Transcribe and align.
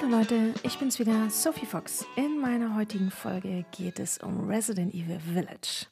Hallo 0.00 0.16
Leute, 0.16 0.54
ich 0.62 0.78
bin's 0.78 0.98
wieder, 0.98 1.28
Sophie 1.28 1.66
Fox. 1.66 2.06
In 2.14 2.38
meiner 2.40 2.76
heutigen 2.76 3.10
Folge 3.10 3.64
geht 3.76 3.98
es 3.98 4.18
um 4.18 4.48
Resident 4.48 4.94
Evil 4.94 5.18
Village. 5.18 5.86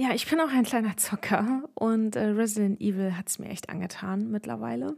Ja, 0.00 0.14
ich 0.14 0.30
bin 0.30 0.38
auch 0.38 0.50
ein 0.50 0.62
kleiner 0.62 0.96
Zocker 0.96 1.68
und 1.74 2.14
äh, 2.14 2.26
Resident 2.26 2.80
Evil 2.80 3.16
hat 3.16 3.28
es 3.28 3.40
mir 3.40 3.48
echt 3.48 3.68
angetan 3.68 4.30
mittlerweile. 4.30 4.96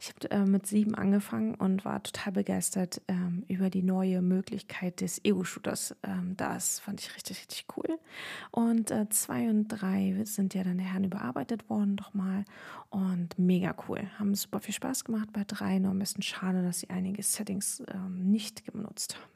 Ich 0.00 0.08
habe 0.08 0.28
äh, 0.32 0.44
mit 0.44 0.66
sieben 0.66 0.96
angefangen 0.96 1.54
und 1.54 1.84
war 1.84 2.02
total 2.02 2.32
begeistert 2.32 3.00
ähm, 3.06 3.44
über 3.46 3.70
die 3.70 3.84
neue 3.84 4.22
Möglichkeit 4.22 5.02
des 5.02 5.24
Ego-Shooters. 5.24 5.94
Ähm, 6.02 6.36
das 6.36 6.80
fand 6.80 7.00
ich 7.00 7.14
richtig, 7.14 7.38
richtig 7.38 7.66
cool. 7.76 8.00
Und 8.50 8.90
äh, 8.90 9.08
zwei 9.10 9.48
und 9.48 9.68
drei 9.68 10.20
sind 10.24 10.52
ja 10.54 10.64
dann 10.64 10.78
der 10.78 10.86
Herren 10.88 11.04
überarbeitet 11.04 11.70
worden, 11.70 11.94
doch 11.94 12.12
mal. 12.12 12.44
Und 12.88 13.38
mega 13.38 13.72
cool. 13.86 14.10
Haben 14.18 14.34
super 14.34 14.58
viel 14.58 14.74
Spaß 14.74 15.04
gemacht 15.04 15.28
bei 15.32 15.44
drei. 15.46 15.78
Nur 15.78 15.92
ein 15.92 15.98
bisschen 16.00 16.22
schade, 16.22 16.64
dass 16.64 16.80
sie 16.80 16.90
einige 16.90 17.22
Settings 17.22 17.84
ähm, 17.94 18.32
nicht 18.32 18.64
genutzt 18.64 19.14
haben. 19.14 19.30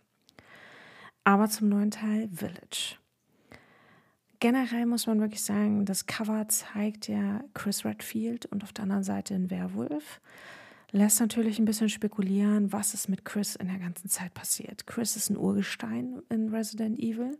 Aber 1.22 1.48
zum 1.48 1.68
neuen 1.68 1.92
Teil 1.92 2.28
Village 2.34 2.96
generell 4.44 4.84
muss 4.84 5.06
man 5.06 5.20
wirklich 5.20 5.42
sagen, 5.42 5.86
das 5.86 6.04
Cover 6.04 6.46
zeigt 6.48 7.08
ja 7.08 7.42
Chris 7.54 7.86
Redfield 7.86 8.44
und 8.44 8.62
auf 8.62 8.74
der 8.74 8.82
anderen 8.82 9.02
Seite 9.02 9.32
ein 9.34 9.48
Werwolf. 9.50 10.20
Lässt 10.92 11.18
natürlich 11.18 11.58
ein 11.58 11.64
bisschen 11.64 11.88
spekulieren, 11.88 12.70
was 12.70 12.92
ist 12.92 13.08
mit 13.08 13.24
Chris 13.24 13.56
in 13.56 13.68
der 13.68 13.78
ganzen 13.78 14.10
Zeit 14.10 14.34
passiert. 14.34 14.86
Chris 14.86 15.16
ist 15.16 15.30
ein 15.30 15.38
Urgestein 15.38 16.20
in 16.28 16.54
Resident 16.54 16.98
Evil, 16.98 17.38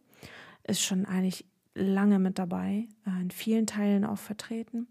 ist 0.66 0.80
schon 0.80 1.04
eigentlich 1.04 1.44
lange 1.74 2.18
mit 2.18 2.38
dabei, 2.38 2.88
äh, 3.06 3.20
in 3.20 3.30
vielen 3.30 3.66
Teilen 3.66 4.06
auch 4.06 4.16
vertreten. 4.16 4.86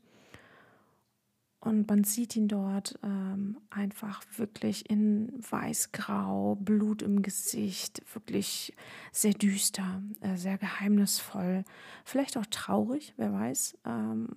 Und 1.64 1.88
man 1.88 2.04
sieht 2.04 2.36
ihn 2.36 2.50
dort 2.50 3.00
ähm, 3.04 3.56
einfach 3.70 4.22
wirklich 4.36 4.90
in 4.90 5.32
weiß-grau, 5.50 6.56
Blut 6.56 7.02
im 7.02 7.22
Gesicht, 7.22 8.02
wirklich 8.14 8.76
sehr 9.14 9.32
düster, 9.32 10.02
äh, 10.20 10.36
sehr 10.36 10.58
geheimnisvoll, 10.58 11.64
vielleicht 12.04 12.38
auch 12.38 12.46
traurig, 12.48 13.14
wer 13.16 13.32
weiß. 13.32 13.78
Ähm, 13.86 14.28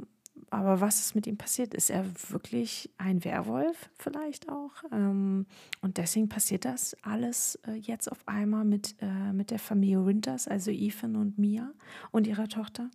aber 0.50 0.80
was 0.80 1.00
ist 1.00 1.16
mit 1.16 1.26
ihm 1.26 1.36
passiert? 1.36 1.74
Ist 1.74 1.90
er 1.90 2.04
wirklich 2.28 2.90
ein 2.96 3.24
Werwolf 3.24 3.90
vielleicht 3.98 4.48
auch? 4.48 4.84
Ähm, 4.92 5.46
und 5.80 5.96
deswegen 5.98 6.28
passiert 6.28 6.64
das 6.64 6.96
alles 7.02 7.58
äh, 7.66 7.72
jetzt 7.72 8.08
auf 8.08 8.22
einmal 8.28 8.64
mit, 8.64 8.94
äh, 9.00 9.32
mit 9.32 9.50
der 9.50 9.58
Familie 9.58 10.06
Winters, 10.06 10.46
also 10.46 10.70
Ethan 10.70 11.16
und 11.16 11.38
Mia 11.38 11.72
und 12.12 12.28
ihrer 12.28 12.46
Tochter. 12.46 12.88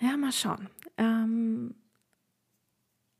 Ja, 0.00 0.16
mal 0.16 0.32
schauen. 0.32 0.68
Ähm, 0.98 1.76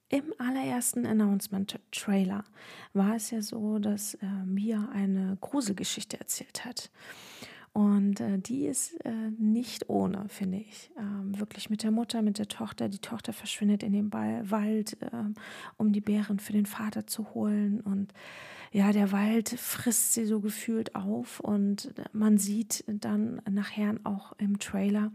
im 0.09 0.33
allerersten 0.39 1.05
Announcement-Trailer 1.05 2.45
war 2.93 3.17
es 3.17 3.31
ja 3.31 3.43
so, 3.43 3.79
dass 3.79 4.15
äh, 4.15 4.27
Mia 4.45 4.89
eine 4.93 5.37
Gruselgeschichte 5.41 6.19
erzählt 6.19 6.65
hat. 6.65 6.91
Und 7.77 8.21
äh, 8.21 8.39
die 8.39 8.65
ist 8.65 8.95
äh, 9.05 9.31
nicht 9.39 9.91
ohne, 9.91 10.31
finde 10.31 10.57
ich. 10.57 10.91
Ähm, 10.99 11.39
wirklich 11.39 11.69
mit 11.69 11.83
der 11.83 11.91
Mutter, 11.91 12.23
mit 12.23 12.39
der 12.39 12.49
Tochter. 12.49 12.89
Die 12.89 13.01
Tochter 13.01 13.35
verschwindet 13.35 13.83
in 13.83 13.93
den 13.93 14.09
Ball 14.09 14.51
Wald, 14.51 14.97
ähm, 15.13 15.35
um 15.77 15.93
die 15.93 16.01
Beeren 16.01 16.39
für 16.39 16.55
den 16.55 16.65
Vater 16.65 17.07
zu 17.07 17.35
holen. 17.35 17.83
Und 17.83 18.15
ja, 18.73 18.93
der 18.93 19.13
Wald 19.13 19.51
frisst 19.51 20.15
sie 20.15 20.25
so 20.25 20.41
gefühlt 20.41 20.95
auf 20.95 21.41
und 21.41 21.93
man 22.15 22.39
sieht 22.39 22.83
dann 22.87 23.43
nachher 23.47 23.97
auch 24.05 24.33
im 24.39 24.59
Trailer 24.59 25.13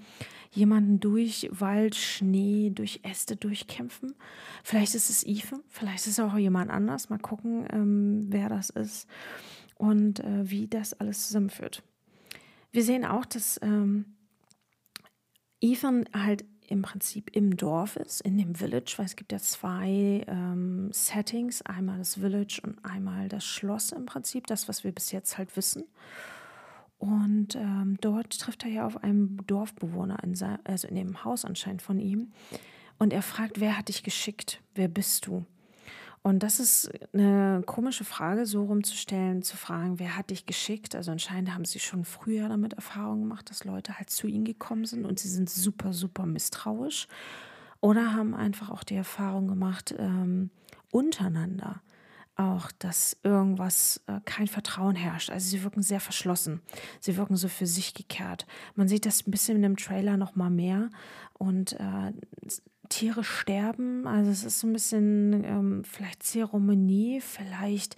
jemanden 0.51 0.99
durch 0.99 1.49
Wald, 1.51 1.95
Schnee, 1.95 2.69
durch 2.69 2.99
Äste 3.01 3.37
durchkämpfen. 3.37 4.13
Vielleicht 4.63 4.93
ist 4.93 5.09
es 5.09 5.25
Ethan, 5.25 5.61
vielleicht 5.67 6.05
ist 6.05 6.19
es 6.19 6.19
auch 6.19 6.37
jemand 6.37 6.69
anders. 6.69 7.09
Mal 7.09 7.17
gucken, 7.17 7.65
ähm, 7.73 8.27
wer 8.29 8.49
das 8.49 8.69
ist 8.69 9.07
und 9.77 10.19
äh, 10.19 10.47
wie 10.47 10.67
das 10.67 10.93
alles 10.93 11.25
zusammenführt. 11.25 11.81
Wir 12.71 12.83
sehen 12.83 13.05
auch, 13.05 13.25
dass 13.25 13.59
ähm, 13.61 14.17
Ethan 15.59 16.05
halt 16.13 16.45
im 16.67 16.81
Prinzip 16.81 17.35
im 17.35 17.57
Dorf 17.57 17.97
ist, 17.97 18.21
in 18.21 18.37
dem 18.37 18.55
Village, 18.55 18.93
weil 18.95 19.05
es 19.05 19.17
gibt 19.17 19.33
ja 19.33 19.39
zwei 19.39 20.23
ähm, 20.27 20.89
Settings, 20.93 21.61
einmal 21.63 21.97
das 21.97 22.15
Village 22.15 22.61
und 22.63 22.83
einmal 22.85 23.27
das 23.27 23.43
Schloss 23.43 23.91
im 23.91 24.05
Prinzip, 24.05 24.47
das, 24.47 24.69
was 24.69 24.85
wir 24.85 24.93
bis 24.93 25.11
jetzt 25.11 25.37
halt 25.37 25.55
wissen. 25.57 25.83
Und 26.97 27.55
ähm, 27.55 27.97
dort 27.99 28.39
trifft 28.39 28.63
er 28.63 28.69
ja 28.69 28.85
auf 28.85 29.03
einen 29.03 29.37
Dorfbewohner, 29.47 30.23
in 30.23 30.35
also 30.63 30.87
in 30.87 30.95
dem 30.95 31.25
Haus 31.25 31.43
anscheinend 31.43 31.81
von 31.81 31.99
ihm. 31.99 32.31
Und 32.99 33.11
er 33.11 33.23
fragt, 33.23 33.59
wer 33.59 33.77
hat 33.77 33.89
dich 33.89 34.03
geschickt? 34.03 34.61
Wer 34.73 34.87
bist 34.87 35.25
du? 35.25 35.45
Und 36.23 36.43
das 36.43 36.59
ist 36.59 36.91
eine 37.13 37.63
komische 37.65 38.03
Frage, 38.03 38.45
so 38.45 38.63
rumzustellen, 38.65 39.41
zu 39.41 39.57
fragen, 39.57 39.97
wer 39.97 40.17
hat 40.17 40.29
dich 40.29 40.45
geschickt? 40.45 40.95
Also 40.95 41.11
anscheinend 41.11 41.53
haben 41.53 41.65
sie 41.65 41.79
schon 41.79 42.05
früher 42.05 42.47
damit 42.47 42.73
Erfahrung 42.73 43.21
gemacht, 43.21 43.49
dass 43.49 43.63
Leute 43.63 43.97
halt 43.97 44.11
zu 44.11 44.27
ihnen 44.27 44.45
gekommen 44.45 44.85
sind 44.85 45.05
und 45.05 45.17
sie 45.19 45.29
sind 45.29 45.49
super, 45.49 45.93
super 45.93 46.27
misstrauisch. 46.27 47.07
Oder 47.79 48.13
haben 48.13 48.35
einfach 48.35 48.69
auch 48.69 48.83
die 48.83 48.95
Erfahrung 48.95 49.47
gemacht, 49.47 49.95
ähm, 49.97 50.51
untereinander 50.91 51.81
auch, 52.35 52.71
dass 52.79 53.17
irgendwas, 53.23 54.01
äh, 54.07 54.19
kein 54.25 54.47
Vertrauen 54.47 54.95
herrscht. 54.95 55.29
Also 55.29 55.49
sie 55.49 55.63
wirken 55.63 55.81
sehr 55.81 55.99
verschlossen. 55.99 56.61
Sie 56.99 57.17
wirken 57.17 57.35
so 57.35 57.47
für 57.47 57.67
sich 57.67 57.93
gekehrt. 57.93 58.45
Man 58.75 58.87
sieht 58.87 59.05
das 59.05 59.27
ein 59.27 59.31
bisschen 59.31 59.57
in 59.57 59.63
dem 59.63 59.77
Trailer 59.77 60.17
noch 60.17 60.35
mal 60.35 60.49
mehr. 60.49 60.89
Und 61.33 61.73
äh, 61.73 62.13
Tiere 62.91 63.23
sterben. 63.23 64.05
Also 64.05 64.29
es 64.29 64.43
ist 64.43 64.59
so 64.59 64.67
ein 64.67 64.73
bisschen 64.73 65.43
ähm, 65.43 65.83
vielleicht 65.83 66.21
Zeremonie, 66.23 67.21
vielleicht 67.21 67.95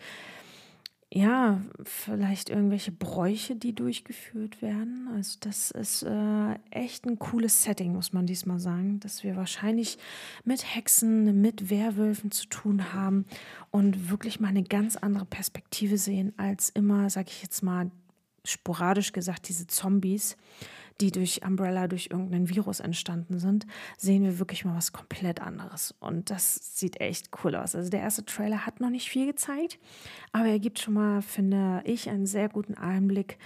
ja, 1.15 1.61
vielleicht 1.83 2.49
irgendwelche 2.49 2.91
Bräuche, 2.91 3.55
die 3.55 3.75
durchgeführt 3.75 4.63
werden. 4.63 5.07
Also 5.13 5.37
das 5.41 5.69
ist 5.69 6.01
äh, 6.01 6.55
echt 6.71 7.05
ein 7.05 7.19
cooles 7.19 7.61
Setting, 7.61 7.93
muss 7.93 8.13
man 8.13 8.25
diesmal 8.25 8.59
sagen, 8.59 8.99
dass 8.99 9.23
wir 9.23 9.35
wahrscheinlich 9.35 9.99
mit 10.43 10.75
Hexen, 10.75 11.39
mit 11.39 11.69
Werwölfen 11.69 12.31
zu 12.31 12.47
tun 12.47 12.93
haben 12.93 13.25
und 13.69 14.09
wirklich 14.09 14.39
mal 14.39 14.47
eine 14.47 14.63
ganz 14.63 14.95
andere 14.95 15.25
Perspektive 15.25 15.99
sehen 15.99 16.33
als 16.37 16.69
immer, 16.69 17.11
sag 17.11 17.27
ich 17.27 17.43
jetzt 17.43 17.61
mal 17.61 17.91
sporadisch 18.43 19.13
gesagt, 19.13 19.47
diese 19.49 19.67
Zombies 19.67 20.35
die 21.01 21.11
durch 21.11 21.41
Umbrella, 21.45 21.87
durch 21.87 22.09
irgendein 22.11 22.49
Virus 22.49 22.79
entstanden 22.79 23.39
sind, 23.39 23.65
sehen 23.97 24.23
wir 24.23 24.39
wirklich 24.39 24.65
mal 24.65 24.75
was 24.75 24.91
komplett 24.91 25.41
anderes. 25.41 25.93
Und 25.99 26.29
das 26.29 26.77
sieht 26.77 27.01
echt 27.01 27.29
cool 27.43 27.55
aus. 27.55 27.75
Also 27.75 27.89
der 27.89 28.01
erste 28.01 28.25
Trailer 28.25 28.65
hat 28.65 28.79
noch 28.79 28.89
nicht 28.89 29.09
viel 29.09 29.25
gezeigt, 29.25 29.79
aber 30.31 30.47
er 30.47 30.59
gibt 30.59 30.79
schon 30.79 30.93
mal, 30.93 31.21
finde 31.21 31.81
ich, 31.85 32.09
einen 32.09 32.25
sehr 32.25 32.49
guten 32.49 32.75
Einblick, 32.75 33.37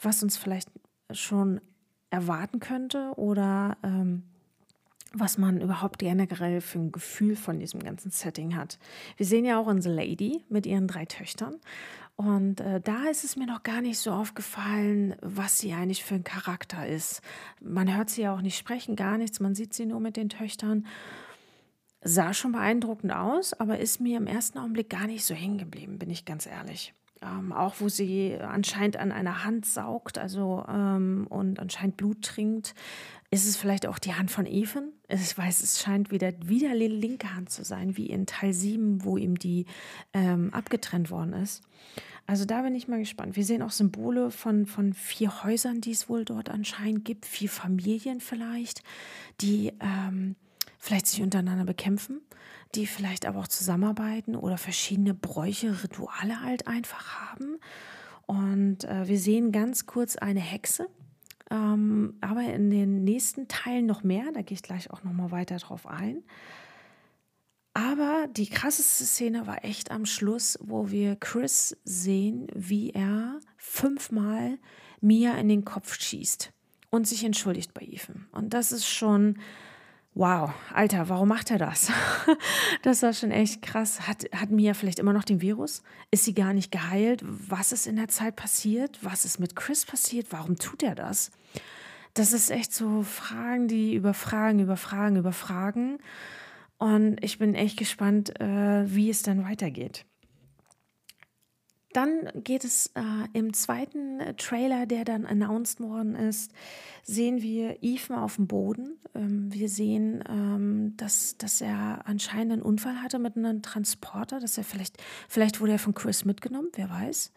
was 0.00 0.22
uns 0.22 0.36
vielleicht 0.36 0.70
schon 1.10 1.60
erwarten 2.10 2.60
könnte 2.60 3.12
oder 3.16 3.76
ähm, 3.82 4.22
was 5.14 5.38
man 5.38 5.60
überhaupt 5.60 6.00
generell 6.00 6.60
für 6.60 6.78
ein 6.78 6.92
Gefühl 6.92 7.36
von 7.36 7.58
diesem 7.58 7.80
ganzen 7.80 8.10
Setting 8.10 8.56
hat. 8.56 8.78
Wir 9.16 9.26
sehen 9.26 9.44
ja 9.44 9.58
auch 9.58 9.66
unsere 9.66 9.94
Lady 9.94 10.42
mit 10.48 10.66
ihren 10.66 10.88
drei 10.88 11.04
Töchtern 11.04 11.56
und 12.16 12.60
äh, 12.60 12.80
da 12.80 13.08
ist 13.10 13.24
es 13.24 13.36
mir 13.36 13.46
noch 13.46 13.64
gar 13.64 13.80
nicht 13.80 13.98
so 13.98 14.12
aufgefallen, 14.12 15.16
was 15.20 15.58
sie 15.58 15.72
eigentlich 15.72 16.04
für 16.04 16.14
ein 16.14 16.24
Charakter 16.24 16.86
ist. 16.86 17.22
Man 17.60 17.94
hört 17.94 18.08
sie 18.08 18.22
ja 18.22 18.34
auch 18.34 18.40
nicht 18.40 18.56
sprechen, 18.56 18.94
gar 18.94 19.18
nichts. 19.18 19.40
Man 19.40 19.54
sieht 19.54 19.74
sie 19.74 19.86
nur 19.86 19.98
mit 19.98 20.16
den 20.16 20.28
Töchtern. 20.28 20.86
Sah 22.02 22.32
schon 22.32 22.52
beeindruckend 22.52 23.12
aus, 23.12 23.52
aber 23.54 23.78
ist 23.78 24.00
mir 24.00 24.18
im 24.18 24.26
ersten 24.26 24.58
Augenblick 24.58 24.90
gar 24.90 25.06
nicht 25.06 25.24
so 25.24 25.34
hängen 25.34 25.58
geblieben, 25.58 25.98
bin 25.98 26.10
ich 26.10 26.24
ganz 26.24 26.46
ehrlich. 26.46 26.94
Ähm, 27.24 27.52
auch 27.52 27.76
wo 27.78 27.88
sie 27.88 28.36
anscheinend 28.38 28.96
an 28.96 29.10
einer 29.10 29.44
Hand 29.44 29.66
saugt, 29.66 30.18
also 30.18 30.64
ähm, 30.68 31.26
und 31.30 31.58
anscheinend 31.58 31.96
Blut 31.96 32.22
trinkt, 32.22 32.74
ist 33.30 33.48
es 33.48 33.56
vielleicht 33.56 33.86
auch 33.86 33.98
die 33.98 34.14
Hand 34.14 34.30
von 34.30 34.46
Ethan? 34.46 34.92
Ich 35.08 35.36
weiß, 35.36 35.62
es 35.62 35.80
scheint 35.82 36.10
wieder, 36.10 36.32
wieder 36.44 36.72
die 36.74 36.86
linke 36.86 37.34
Hand 37.34 37.50
zu 37.50 37.64
sein, 37.64 37.96
wie 37.96 38.06
in 38.06 38.26
Teil 38.26 38.52
7, 38.52 39.04
wo 39.04 39.16
ihm 39.16 39.38
die 39.38 39.66
ähm, 40.12 40.52
abgetrennt 40.52 41.10
worden 41.10 41.32
ist. 41.32 41.62
Also 42.26 42.44
da 42.44 42.62
bin 42.62 42.74
ich 42.74 42.88
mal 42.88 42.98
gespannt. 42.98 43.36
Wir 43.36 43.44
sehen 43.44 43.62
auch 43.62 43.70
Symbole 43.70 44.30
von, 44.30 44.66
von 44.66 44.92
vier 44.92 45.44
Häusern, 45.44 45.80
die 45.80 45.90
es 45.90 46.08
wohl 46.08 46.24
dort 46.24 46.48
anscheinend 46.48 47.04
gibt, 47.04 47.26
vier 47.26 47.50
Familien 47.50 48.20
vielleicht, 48.20 48.82
die 49.40 49.72
ähm, 49.80 50.36
vielleicht 50.78 51.06
sich 51.06 51.22
untereinander 51.22 51.64
bekämpfen, 51.64 52.20
die 52.74 52.86
vielleicht 52.86 53.26
aber 53.26 53.40
auch 53.40 53.48
zusammenarbeiten 53.48 54.36
oder 54.36 54.58
verschiedene 54.58 55.14
Bräuche, 55.14 55.82
Rituale 55.82 56.42
halt 56.42 56.66
einfach 56.66 57.30
haben. 57.30 57.58
Und 58.26 58.84
äh, 58.84 59.06
wir 59.06 59.18
sehen 59.18 59.52
ganz 59.52 59.86
kurz 59.86 60.16
eine 60.16 60.40
Hexe, 60.40 60.88
ähm, 61.50 62.16
aber 62.20 62.42
in 62.42 62.70
den 62.70 63.04
nächsten 63.04 63.48
Teilen 63.48 63.86
noch 63.86 64.02
mehr, 64.02 64.32
da 64.32 64.42
gehe 64.42 64.54
ich 64.54 64.62
gleich 64.62 64.90
auch 64.90 65.04
noch 65.04 65.12
mal 65.12 65.30
weiter 65.30 65.56
drauf 65.56 65.86
ein. 65.86 66.22
Aber 67.74 68.28
die 68.30 68.48
krasseste 68.48 69.04
Szene 69.04 69.46
war 69.48 69.64
echt 69.64 69.90
am 69.90 70.06
Schluss, 70.06 70.56
wo 70.62 70.90
wir 70.90 71.16
Chris 71.16 71.76
sehen, 71.84 72.46
wie 72.54 72.90
er 72.90 73.40
fünfmal 73.56 74.58
Mia 75.00 75.34
in 75.34 75.48
den 75.48 75.64
Kopf 75.64 76.00
schießt 76.00 76.52
und 76.90 77.08
sich 77.08 77.24
entschuldigt 77.24 77.74
bei 77.74 77.82
Ethan. 77.82 78.28
Und 78.30 78.54
das 78.54 78.70
ist 78.70 78.86
schon 78.86 79.38
wow, 80.14 80.52
Alter, 80.72 81.08
warum 81.08 81.28
macht 81.28 81.50
er 81.50 81.58
das? 81.58 81.90
das 82.82 83.02
war 83.02 83.12
schon 83.12 83.30
echt 83.30 83.62
krass. 83.62 84.06
Hat, 84.06 84.24
hat 84.34 84.50
Mia 84.50 84.74
vielleicht 84.74 84.98
immer 84.98 85.12
noch 85.12 85.24
den 85.24 85.40
Virus? 85.40 85.82
Ist 86.10 86.24
sie 86.24 86.34
gar 86.34 86.54
nicht 86.54 86.70
geheilt? 86.70 87.22
Was 87.24 87.72
ist 87.72 87.86
in 87.86 87.96
der 87.96 88.08
Zeit 88.08 88.36
passiert? 88.36 88.98
Was 89.02 89.24
ist 89.24 89.40
mit 89.40 89.56
Chris 89.56 89.84
passiert? 89.84 90.28
Warum 90.30 90.56
tut 90.56 90.82
er 90.82 90.94
das? 90.94 91.30
Das 92.14 92.32
ist 92.32 92.50
echt 92.50 92.72
so 92.72 93.02
Fragen, 93.02 93.66
die 93.66 93.94
über 93.94 94.14
Fragen, 94.14 94.60
über 94.60 94.76
Fragen, 94.76 95.16
über 95.16 95.32
Fragen. 95.32 95.98
Und 96.78 97.22
ich 97.22 97.38
bin 97.38 97.54
echt 97.54 97.76
gespannt, 97.76 98.40
äh, 98.40 98.84
wie 98.94 99.10
es 99.10 99.22
dann 99.22 99.44
weitergeht. 99.44 100.06
Dann 101.94 102.28
geht 102.42 102.64
es 102.64 102.88
äh, 102.96 103.02
im 103.34 103.54
zweiten 103.54 104.18
Trailer, 104.36 104.84
der 104.84 105.04
dann 105.04 105.24
announced 105.24 105.78
worden 105.80 106.16
ist, 106.16 106.50
sehen 107.04 107.40
wir 107.40 107.78
Ethan 107.82 108.16
auf 108.16 108.34
dem 108.34 108.48
Boden. 108.48 108.98
Ähm, 109.14 109.52
wir 109.52 109.68
sehen, 109.68 110.24
ähm, 110.28 110.96
dass, 110.96 111.38
dass 111.38 111.60
er 111.60 112.00
anscheinend 112.04 112.52
einen 112.52 112.62
Unfall 112.62 113.00
hatte 113.00 113.20
mit 113.20 113.36
einem 113.36 113.62
Transporter, 113.62 114.40
dass 114.40 114.58
er 114.58 114.64
vielleicht, 114.64 115.00
vielleicht 115.28 115.60
wurde 115.60 115.72
er 115.72 115.78
von 115.78 115.94
Chris 115.94 116.24
mitgenommen, 116.24 116.70
wer 116.74 116.90
weiß. 116.90 117.32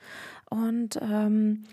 Und 0.50 0.98
ähm, 1.04 1.66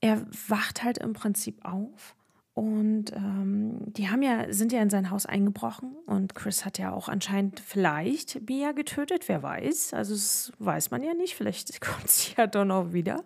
er 0.00 0.26
wacht 0.48 0.82
halt 0.82 0.98
im 0.98 1.12
Prinzip 1.12 1.64
auf 1.64 2.16
und 2.54 3.12
ähm, 3.12 3.78
die 3.86 4.10
haben 4.10 4.22
ja, 4.22 4.52
sind 4.52 4.72
ja 4.72 4.82
in 4.82 4.90
sein 4.90 5.10
Haus 5.10 5.24
eingebrochen 5.24 5.96
und 6.06 6.34
Chris 6.34 6.66
hat 6.66 6.78
ja 6.78 6.92
auch 6.92 7.08
anscheinend 7.08 7.60
vielleicht 7.60 8.46
Mia 8.46 8.72
getötet, 8.72 9.28
wer 9.28 9.42
weiß. 9.42 9.94
Also 9.94 10.12
das 10.12 10.52
weiß 10.58 10.90
man 10.90 11.02
ja 11.02 11.14
nicht, 11.14 11.34
vielleicht 11.34 11.80
kommt 11.80 12.10
sie 12.10 12.34
ja 12.36 12.46
doch 12.46 12.66
noch 12.66 12.92
wieder. 12.92 13.24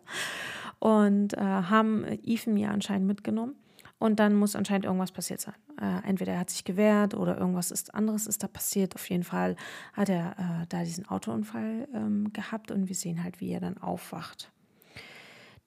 Und 0.78 1.34
äh, 1.34 1.40
haben 1.40 2.04
Ethan 2.22 2.54
Mia 2.54 2.70
anscheinend 2.70 3.08
mitgenommen. 3.08 3.56
Und 3.98 4.20
dann 4.20 4.34
muss 4.34 4.54
anscheinend 4.54 4.84
irgendwas 4.84 5.10
passiert 5.10 5.40
sein. 5.40 5.54
Äh, 5.80 6.06
entweder 6.06 6.34
er 6.34 6.40
hat 6.40 6.50
sich 6.50 6.64
gewehrt 6.64 7.14
oder 7.14 7.38
irgendwas 7.38 7.70
ist 7.70 7.94
anderes 7.94 8.26
ist 8.26 8.42
da 8.42 8.46
passiert. 8.46 8.94
Auf 8.94 9.08
jeden 9.08 9.24
Fall 9.24 9.56
hat 9.94 10.10
er 10.10 10.32
äh, 10.38 10.66
da 10.68 10.84
diesen 10.84 11.08
Autounfall 11.08 11.88
ähm, 11.94 12.30
gehabt 12.32 12.70
und 12.70 12.88
wir 12.88 12.94
sehen 12.94 13.24
halt, 13.24 13.40
wie 13.40 13.50
er 13.50 13.60
dann 13.60 13.78
aufwacht 13.78 14.52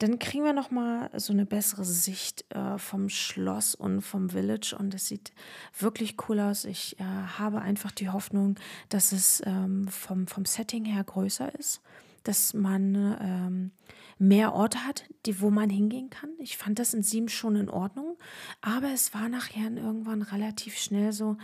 dann 0.00 0.18
kriegen 0.18 0.44
wir 0.44 0.54
noch 0.54 0.70
mal 0.70 1.10
so 1.18 1.34
eine 1.34 1.44
bessere 1.44 1.84
Sicht 1.84 2.46
äh, 2.54 2.78
vom 2.78 3.10
Schloss 3.10 3.74
und 3.74 4.00
vom 4.00 4.30
Village 4.30 4.74
und 4.78 4.94
es 4.94 5.08
sieht 5.08 5.32
wirklich 5.78 6.16
cool 6.26 6.40
aus. 6.40 6.64
Ich 6.64 6.98
äh, 6.98 7.04
habe 7.04 7.60
einfach 7.60 7.90
die 7.90 8.08
Hoffnung, 8.08 8.58
dass 8.88 9.12
es 9.12 9.42
ähm, 9.44 9.88
vom, 9.88 10.26
vom 10.26 10.46
Setting 10.46 10.86
her 10.86 11.04
größer 11.04 11.54
ist, 11.54 11.82
dass 12.24 12.54
man 12.54 12.94
ähm, 13.20 13.70
mehr 14.18 14.54
Orte 14.54 14.86
hat, 14.86 15.04
die, 15.26 15.38
wo 15.42 15.50
man 15.50 15.68
hingehen 15.68 16.08
kann. 16.08 16.30
Ich 16.38 16.56
fand 16.56 16.78
das 16.78 16.94
in 16.94 17.02
sieben 17.02 17.28
schon 17.28 17.56
in 17.56 17.68
Ordnung, 17.68 18.16
aber 18.62 18.90
es 18.94 19.12
war 19.12 19.28
nachher 19.28 19.70
irgendwann 19.70 20.22
relativ 20.22 20.78
schnell 20.78 21.12
so, 21.12 21.36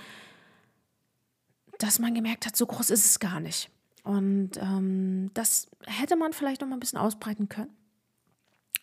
dass 1.78 1.98
man 1.98 2.14
gemerkt 2.14 2.46
hat, 2.46 2.56
so 2.56 2.64
groß 2.64 2.88
ist 2.88 3.04
es 3.04 3.20
gar 3.20 3.38
nicht. 3.38 3.70
Und 4.02 4.52
ähm, 4.56 5.30
das 5.34 5.66
hätte 5.86 6.16
man 6.16 6.32
vielleicht 6.32 6.62
noch 6.62 6.68
mal 6.68 6.76
ein 6.76 6.80
bisschen 6.80 6.98
ausbreiten 6.98 7.50
können. 7.50 7.76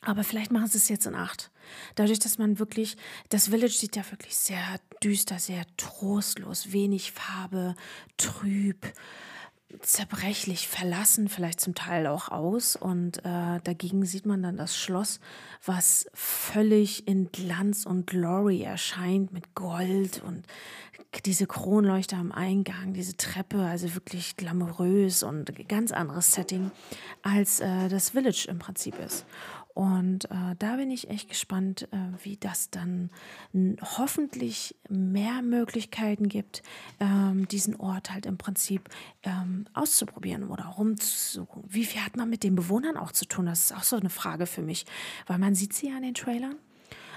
Aber 0.06 0.24
vielleicht 0.24 0.52
machen 0.52 0.68
sie 0.68 0.78
es 0.78 0.90
jetzt 0.90 1.06
in 1.06 1.16
acht. 1.16 1.50
Dadurch, 1.96 2.20
dass 2.20 2.38
man 2.38 2.60
wirklich, 2.60 2.98
das 3.30 3.48
Village 3.48 3.74
sieht 3.74 3.96
ja 3.96 4.04
wirklich 4.12 4.36
sehr 4.36 4.62
düster, 5.04 5.40
sehr 5.40 5.66
trostlos, 5.78 6.72
wenig 6.72 7.12
Farbe, 7.14 7.76
trüb, 8.18 8.94
zerbrechlich, 9.82 10.68
verlassen 10.68 11.30
vielleicht 11.30 11.60
zum 11.60 11.74
Teil 11.74 12.08
auch 12.08 12.30
aus. 12.30 12.76
Und 12.76 13.20
äh, 13.20 13.60
dagegen 13.64 14.06
sieht 14.06 14.26
man 14.26 14.44
dann 14.44 14.58
das 14.58 14.78
Schloss, 14.78 15.20
was 15.66 16.06
völlig 16.14 17.08
in 17.08 17.32
Glanz 17.32 17.86
und 17.86 18.08
Glory 18.08 18.62
erscheint 18.62 19.32
mit 19.32 19.56
Gold 19.56 20.22
und 20.24 20.46
diese 21.26 21.46
Kronleuchter 21.46 22.18
am 22.18 22.32
Eingang, 22.32 22.94
diese 22.94 23.16
Treppe, 23.16 23.64
also 23.64 23.94
wirklich 23.94 24.36
glamourös 24.36 25.24
und 25.24 25.68
ganz 25.70 25.92
anderes 25.92 26.34
Setting, 26.34 26.72
als 27.22 27.60
äh, 27.60 27.88
das 27.88 28.12
Village 28.12 28.48
im 28.50 28.60
Prinzip 28.60 29.00
ist. 29.00 29.26
Und 29.74 30.26
äh, 30.26 30.56
da 30.60 30.76
bin 30.76 30.92
ich 30.92 31.10
echt 31.10 31.30
gespannt, 31.30 31.88
äh, 31.92 31.98
wie 32.24 32.38
das 32.38 32.70
dann 32.70 33.10
hoffentlich 33.54 34.76
mehr 34.88 35.42
Möglichkeiten 35.42 36.30
gibt, 36.30 36.62
ähm, 37.00 37.48
diesen 37.48 37.76
Ort 37.78 38.12
halt 38.12 38.28
im 38.28 38.38
Prinzip 38.38 38.90
ähm, 39.24 39.66
auszuprobieren 39.74 40.48
oder 40.50 40.66
rumzusuchen. 40.66 41.64
Wie 41.68 41.86
viel 41.86 42.02
hat 42.02 42.18
man 42.18 42.30
mit 42.30 42.44
den 42.44 42.56
Bewohnern 42.56 42.98
auch 42.98 43.12
zu 43.12 43.26
tun? 43.26 43.48
Das 43.48 43.66
ist 43.66 43.76
auch 43.76 43.84
so 43.84 43.96
eine 43.96 44.12
Frage 44.12 44.46
für 44.46 44.62
mich, 44.62 44.86
weil 45.26 45.40
man 45.40 45.56
sieht 45.56 45.74
sie 45.74 45.90
ja 45.90 45.98
in 45.98 46.04
den 46.04 46.14
Trailern. 46.14 46.56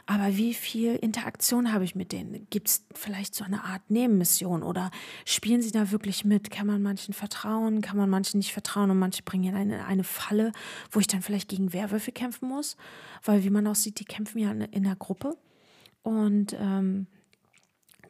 Aber 0.08 0.36
wie 0.36 0.54
viel 0.54 0.94
Interaktion 0.94 1.72
habe 1.72 1.82
ich 1.82 1.96
mit 1.96 2.12
denen? 2.12 2.46
Gibt 2.48 2.68
es 2.68 2.86
vielleicht 2.94 3.34
so 3.34 3.42
eine 3.42 3.64
Art 3.64 3.90
Nebenmission 3.90 4.62
oder 4.62 4.92
spielen 5.24 5.62
sie 5.62 5.72
da 5.72 5.90
wirklich 5.90 6.24
mit? 6.24 6.50
Kann 6.52 6.68
man 6.68 6.80
manchen 6.80 7.12
vertrauen? 7.12 7.80
Kann 7.80 7.96
man 7.96 8.08
manchen 8.08 8.38
nicht 8.38 8.52
vertrauen? 8.52 8.92
Und 8.92 9.00
manche 9.00 9.24
bringen 9.24 9.56
in 9.56 9.72
eine, 9.72 10.04
Falle, 10.04 10.52
wo 10.92 11.00
ich 11.00 11.08
dann 11.08 11.22
vielleicht 11.22 11.48
gegen 11.48 11.72
Werwölfe 11.72 12.12
kämpfen 12.12 12.48
muss. 12.48 12.76
Weil, 13.24 13.42
wie 13.42 13.50
man 13.50 13.66
auch 13.66 13.74
sieht, 13.74 13.98
die 13.98 14.04
kämpfen 14.04 14.38
ja 14.38 14.52
in, 14.52 14.60
in 14.60 14.84
der 14.84 14.94
Gruppe. 14.94 15.36
Und 16.04 16.56
ähm, 16.60 17.08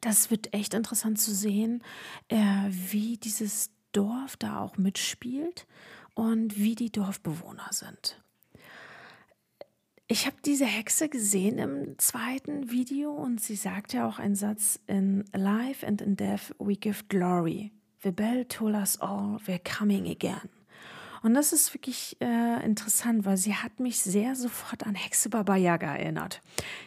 das 0.02 0.31
wird 0.31 0.52
echt 0.52 0.75
interessant 0.75 1.19
zu 1.19 1.34
sehen, 1.34 1.82
äh, 2.28 2.37
wie 2.69 3.16
dieses 3.16 3.70
Dorf 3.93 4.37
da 4.37 4.60
auch 4.60 4.76
mitspielt 4.76 5.66
und 6.14 6.58
wie 6.58 6.75
die 6.75 6.93
Dorfbewohner 6.93 7.69
sind. 7.70 8.22
Ich 10.08 10.25
habe 10.26 10.37
diese 10.44 10.67
Hexe 10.67 11.08
gesehen 11.08 11.58
im 11.58 11.99
zweiten 11.99 12.70
Video 12.70 13.11
und 13.11 13.41
sie 13.41 13.56
sagt 13.56 13.93
ja 13.93 14.08
auch 14.08 14.20
einen 14.20 14.37
Satz 14.37 14.79
in 14.87 15.25
Life 15.32 15.85
and 15.85 16.00
in 16.00 16.14
Death 16.14 16.55
we 16.61 16.76
give 16.76 17.06
glory. 17.08 17.73
The 18.05 18.12
bell 18.12 18.44
told 18.44 18.76
us 18.76 19.00
all 19.00 19.41
we're 19.47 19.58
coming 19.58 20.08
again. 20.08 20.49
Und 21.26 21.34
das 21.34 21.52
ist 21.52 21.75
wirklich 21.75 22.17
äh, 22.20 22.64
interessant, 22.64 23.25
weil 23.25 23.37
sie 23.37 23.52
hat 23.52 23.81
mich 23.81 23.99
sehr 23.99 24.37
sofort 24.37 24.87
an 24.87 24.94
Hexe 24.94 25.28
Baba 25.28 25.56
Yaga 25.56 25.96
erinnert. 25.96 26.40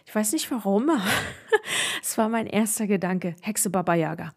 Ich 0.06 0.16
weiß 0.16 0.32
nicht 0.32 0.50
warum, 0.50 0.90
es 2.02 2.18
war 2.18 2.30
mein 2.30 2.48
erster 2.48 2.88
Gedanke, 2.88 3.36
Hexe 3.42 3.70
Baba 3.70 3.96
Yaga. 3.96 4.32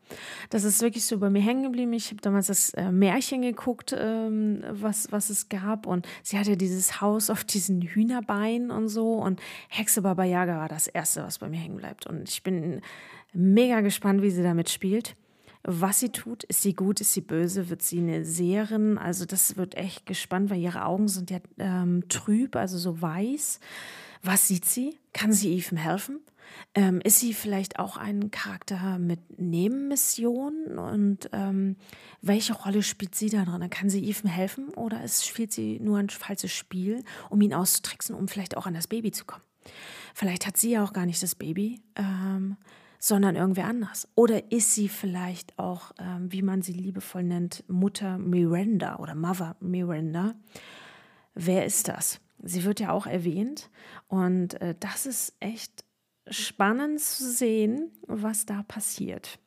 Das 0.50 0.64
ist 0.64 0.82
wirklich 0.82 1.06
so 1.06 1.20
bei 1.20 1.31
mir 1.31 1.40
hängen 1.40 1.62
geblieben. 1.62 1.93
Ich 1.93 2.10
habe 2.10 2.20
damals 2.20 2.49
das 2.49 2.70
äh, 2.70 2.90
Märchen 2.90 3.43
geguckt, 3.43 3.94
ähm, 3.96 4.64
was, 4.72 5.12
was 5.12 5.31
es 5.31 5.49
gab. 5.49 5.87
Und 5.87 6.05
sie 6.25 6.37
hatte 6.37 6.56
dieses 6.56 7.00
Haus 7.00 7.31
auf 7.31 7.44
diesen 7.44 7.81
Hühnerbeinen 7.81 8.72
und 8.72 8.88
so. 8.88 9.12
Und 9.12 9.40
Hexe 9.69 10.02
Baba 10.02 10.25
Yaga 10.25 10.58
war 10.58 10.69
das 10.69 10.88
Erste, 10.88 11.22
was 11.22 11.38
bei 11.38 11.48
mir 11.48 11.60
hängen 11.60 11.76
bleibt. 11.76 12.08
Und 12.08 12.28
ich 12.28 12.43
bin 12.43 12.81
mega 13.32 13.82
gespannt, 13.82 14.20
wie 14.20 14.32
sie 14.32 14.43
damit 14.43 14.69
spielt 14.69 15.15
was 15.64 16.00
sie 16.00 16.10
tut. 16.10 16.44
Ist 16.44 16.62
sie 16.62 16.74
gut, 16.74 17.00
ist 17.00 17.12
sie 17.12 17.20
böse, 17.20 17.70
wird 17.70 17.82
sie 17.82 17.98
eine 17.98 18.24
Seherin? 18.24 18.98
Also 18.98 19.24
das 19.24 19.56
wird 19.56 19.76
echt 19.76 20.06
gespannt, 20.06 20.50
weil 20.50 20.60
ihre 20.60 20.84
Augen 20.84 21.08
sind 21.08 21.31
ja 21.31 21.38
ähm, 21.58 22.04
trüb, 22.08 22.56
also 22.56 22.78
so 22.78 23.00
weiß. 23.00 23.60
Was 24.22 24.48
sieht 24.48 24.64
sie? 24.64 24.98
Kann 25.12 25.32
sie 25.32 25.56
Ethan 25.56 25.78
helfen? 25.78 26.20
Ähm, 26.74 27.00
ist 27.02 27.20
sie 27.20 27.32
vielleicht 27.34 27.78
auch 27.78 27.96
ein 27.96 28.31
Charakter 28.31 28.98
mit 28.98 29.38
Nebenmissionen? 29.38 30.78
Und 30.78 31.31
ähm, 31.32 31.76
welche 32.20 32.54
Rolle 32.54 32.82
spielt 32.82 33.14
sie 33.14 33.31
da 33.31 33.44
drin? 33.44 33.69
Kann 33.70 33.90
sie 33.90 34.08
Ethan 34.08 34.31
helfen 34.31 34.70
oder 34.70 35.02
ist, 35.02 35.26
spielt 35.26 35.52
sie 35.52 35.78
nur 35.81 35.98
ein 35.98 36.10
falsches 36.10 36.52
Spiel, 36.52 37.04
um 37.31 37.40
ihn 37.40 37.54
auszutricksen, 37.54 38.14
um 38.14 38.28
vielleicht 38.28 38.56
auch 38.56 38.66
an 38.66 38.74
das 38.74 38.88
Baby 38.88 39.12
zu 39.12 39.24
kommen? 39.24 39.44
Vielleicht 40.14 40.46
hat 40.46 40.56
sie 40.56 40.70
ja 40.70 40.84
auch 40.84 40.92
gar 40.92 41.06
nicht 41.06 41.22
das 41.22 41.34
Baby. 41.34 41.81
Ähm, 41.96 42.56
sondern 43.03 43.35
irgendwer 43.35 43.65
anders? 43.65 44.06
Oder 44.15 44.53
ist 44.53 44.77
sie 44.77 44.89
vielleicht 44.89 45.59
auch, 45.59 45.91
ähm, 45.99 46.31
wie 46.31 46.41
man 46.41 46.63
sie 46.63 46.73
liebevoll 46.73 47.25
nennt, 47.25 47.65
Mutter 47.69 48.17
Miranda 48.17 48.97
oder 49.01 49.17
Mother 49.17 49.56
Miranda? 49.59 50.37
Wer 51.35 51.67
ist 51.67 51.89
das? 51.89 52.21
Sie 52.44 52.63
wird 52.63 52.79
ja 52.79 52.93
auch 52.93 53.09
erwähnt 53.09 53.71
und 54.06 54.61
äh, 54.61 54.77
das 54.79 55.06
ist 55.06 55.35
echt 55.41 55.85
spannend 56.29 57.01
zu 57.01 57.29
sehen, 57.29 57.91
was 58.06 58.47
da 58.47 58.63
passiert. 58.63 59.41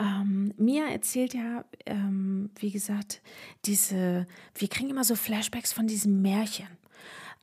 Ähm, 0.00 0.52
Mia 0.56 0.86
erzählt 0.86 1.32
ja, 1.32 1.64
ähm, 1.86 2.50
wie 2.58 2.72
gesagt, 2.72 3.22
diese, 3.66 4.26
wir 4.56 4.68
kriegen 4.68 4.90
immer 4.90 5.04
so 5.04 5.14
Flashbacks 5.14 5.72
von 5.72 5.86
diesem 5.86 6.22
Märchen. 6.22 6.66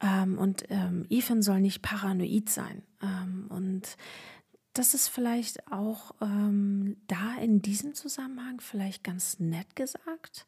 Ähm, 0.02 0.38
und 0.38 0.66
ähm, 0.70 1.06
Ethan 1.10 1.42
soll 1.42 1.62
nicht 1.62 1.82
paranoid 1.82 2.50
sein. 2.50 2.84
Ähm, 3.02 3.46
und 3.50 3.98
das 4.78 4.94
ist 4.94 5.08
vielleicht 5.08 5.72
auch 5.72 6.12
ähm, 6.22 6.98
da 7.08 7.36
in 7.42 7.62
diesem 7.62 7.94
Zusammenhang 7.94 8.60
vielleicht 8.62 9.04
ganz 9.04 9.40
nett 9.40 9.76
gesagt. 9.76 10.46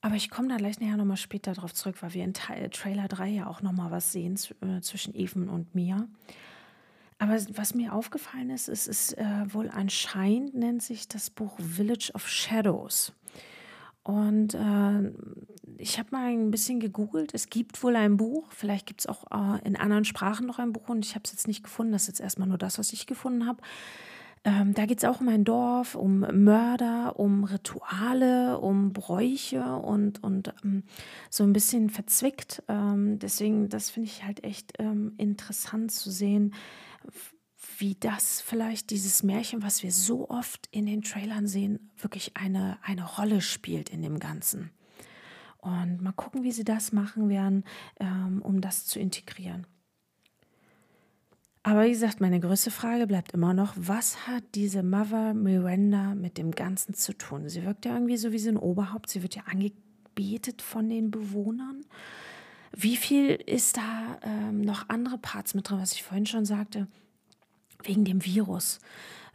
Aber 0.00 0.16
ich 0.16 0.28
komme 0.28 0.48
da 0.48 0.56
gleich 0.56 0.80
nachher 0.80 0.96
nochmal 0.96 1.16
später 1.16 1.54
drauf 1.54 1.72
zurück, 1.72 1.96
weil 2.00 2.12
wir 2.14 2.24
in 2.24 2.34
Teil, 2.34 2.68
Trailer 2.70 3.08
3 3.08 3.28
ja 3.28 3.46
auch 3.46 3.62
nochmal 3.62 3.90
was 3.90 4.12
sehen 4.12 4.38
äh, 4.60 4.80
zwischen 4.80 5.14
Even 5.14 5.48
und 5.48 5.74
mir. 5.74 6.08
Aber 7.18 7.38
was 7.50 7.74
mir 7.74 7.94
aufgefallen 7.94 8.50
ist, 8.50 8.68
ist, 8.68 8.86
ist 8.86 9.16
äh, 9.16 9.24
wohl 9.54 9.70
anscheinend 9.70 10.54
nennt 10.54 10.82
sich 10.82 11.08
das 11.08 11.30
Buch 11.30 11.58
Village 11.58 12.10
of 12.12 12.28
Shadows. 12.28 13.12
Und 14.04 14.54
äh, 14.54 15.10
ich 15.78 15.98
habe 15.98 16.10
mal 16.12 16.30
ein 16.30 16.50
bisschen 16.50 16.78
gegoogelt. 16.78 17.32
Es 17.34 17.48
gibt 17.48 17.82
wohl 17.82 17.96
ein 17.96 18.16
Buch. 18.16 18.44
Vielleicht 18.50 18.86
gibt 18.86 19.00
es 19.00 19.06
auch 19.06 19.24
äh, 19.30 19.66
in 19.66 19.76
anderen 19.76 20.04
Sprachen 20.04 20.46
noch 20.46 20.58
ein 20.58 20.72
Buch. 20.72 20.88
Und 20.88 21.04
ich 21.04 21.14
habe 21.14 21.22
es 21.24 21.32
jetzt 21.32 21.48
nicht 21.48 21.64
gefunden. 21.64 21.92
Das 21.92 22.02
ist 22.02 22.08
jetzt 22.08 22.20
erstmal 22.20 22.46
nur 22.46 22.58
das, 22.58 22.78
was 22.78 22.92
ich 22.92 23.06
gefunden 23.06 23.46
habe. 23.46 23.62
Ähm, 24.46 24.74
da 24.74 24.84
geht 24.84 24.98
es 24.98 25.04
auch 25.04 25.22
um 25.22 25.28
ein 25.28 25.44
Dorf, 25.44 25.94
um 25.94 26.20
Mörder, 26.20 27.18
um 27.18 27.44
Rituale, 27.44 28.58
um 28.58 28.92
Bräuche 28.92 29.64
und, 29.76 30.22
und 30.22 30.52
ähm, 30.62 30.82
so 31.30 31.44
ein 31.44 31.54
bisschen 31.54 31.88
verzwickt. 31.88 32.62
Ähm, 32.68 33.18
deswegen, 33.18 33.70
das 33.70 33.88
finde 33.88 34.10
ich 34.10 34.22
halt 34.22 34.44
echt 34.44 34.74
ähm, 34.78 35.14
interessant 35.16 35.92
zu 35.92 36.10
sehen, 36.10 36.52
wie 37.80 37.94
das 37.94 38.40
vielleicht 38.40 38.90
dieses 38.90 39.22
Märchen, 39.22 39.62
was 39.62 39.82
wir 39.82 39.92
so 39.92 40.28
oft 40.28 40.68
in 40.70 40.86
den 40.86 41.02
Trailern 41.02 41.46
sehen, 41.46 41.90
wirklich 41.96 42.36
eine, 42.36 42.78
eine 42.82 43.04
Rolle 43.04 43.40
spielt 43.40 43.90
in 43.90 44.02
dem 44.02 44.18
Ganzen. 44.18 44.70
Und 45.58 46.02
mal 46.02 46.12
gucken, 46.12 46.42
wie 46.42 46.52
sie 46.52 46.64
das 46.64 46.92
machen 46.92 47.28
werden, 47.28 47.64
ähm, 47.98 48.42
um 48.42 48.60
das 48.60 48.86
zu 48.86 48.98
integrieren. 48.98 49.66
Aber 51.62 51.84
wie 51.84 51.90
gesagt, 51.90 52.20
meine 52.20 52.40
größte 52.40 52.70
Frage 52.70 53.06
bleibt 53.06 53.32
immer 53.32 53.54
noch, 53.54 53.72
was 53.76 54.26
hat 54.26 54.44
diese 54.54 54.82
Mother 54.82 55.32
Miranda 55.32 56.14
mit 56.14 56.36
dem 56.36 56.50
Ganzen 56.50 56.92
zu 56.92 57.16
tun? 57.16 57.48
Sie 57.48 57.64
wirkt 57.64 57.86
ja 57.86 57.94
irgendwie 57.94 58.18
so 58.18 58.32
wie 58.32 58.38
so 58.38 58.50
ein 58.50 58.58
Oberhaupt, 58.58 59.08
sie 59.08 59.22
wird 59.22 59.34
ja 59.34 59.44
angebetet 59.46 60.60
von 60.60 60.90
den 60.90 61.10
Bewohnern. 61.10 61.80
Wie 62.70 62.96
viel 62.96 63.30
ist 63.30 63.78
da 63.78 64.18
ähm, 64.22 64.60
noch 64.60 64.90
andere 64.90 65.16
Parts 65.16 65.54
mit 65.54 65.70
drin, 65.70 65.78
was 65.80 65.92
ich 65.92 66.02
vorhin 66.02 66.26
schon 66.26 66.44
sagte, 66.44 66.86
wegen 67.86 68.04
dem 68.04 68.24
Virus? 68.24 68.80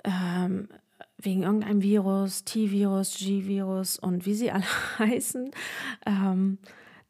Ähm, 0.03 0.69
wegen 1.17 1.43
irgendeinem 1.43 1.81
Virus, 1.81 2.45
T-Virus, 2.45 3.17
G-Virus 3.17 3.99
und 3.99 4.25
wie 4.25 4.33
sie 4.33 4.51
alle 4.51 4.63
heißen. 4.99 5.51
Ähm, 6.05 6.57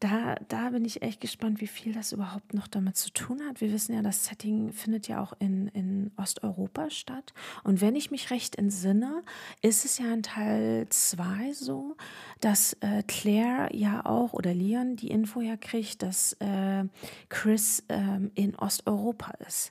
da, 0.00 0.36
da 0.48 0.70
bin 0.70 0.86
ich 0.86 1.02
echt 1.02 1.20
gespannt, 1.20 1.60
wie 1.60 1.66
viel 1.66 1.92
das 1.92 2.12
überhaupt 2.12 2.54
noch 2.54 2.66
damit 2.66 2.96
zu 2.96 3.12
tun 3.12 3.42
hat. 3.46 3.60
Wir 3.60 3.70
wissen 3.70 3.94
ja, 3.94 4.00
das 4.00 4.24
Setting 4.24 4.72
findet 4.72 5.08
ja 5.08 5.22
auch 5.22 5.34
in, 5.40 5.68
in 5.68 6.10
Osteuropa 6.16 6.88
statt. 6.88 7.34
Und 7.64 7.82
wenn 7.82 7.94
ich 7.94 8.10
mich 8.10 8.30
recht 8.30 8.56
entsinne, 8.56 9.22
ist 9.60 9.84
es 9.84 9.98
ja 9.98 10.10
in 10.10 10.22
Teil 10.22 10.86
2 10.88 11.52
so, 11.52 11.96
dass 12.40 12.72
äh, 12.80 13.02
Claire 13.06 13.68
ja 13.76 14.06
auch 14.06 14.32
oder 14.32 14.54
Leon 14.54 14.96
die 14.96 15.10
Info 15.10 15.42
ja 15.42 15.58
kriegt, 15.58 16.02
dass 16.02 16.32
äh, 16.40 16.84
Chris 17.28 17.84
äh, 17.88 18.20
in 18.34 18.54
Osteuropa 18.54 19.32
ist. 19.46 19.70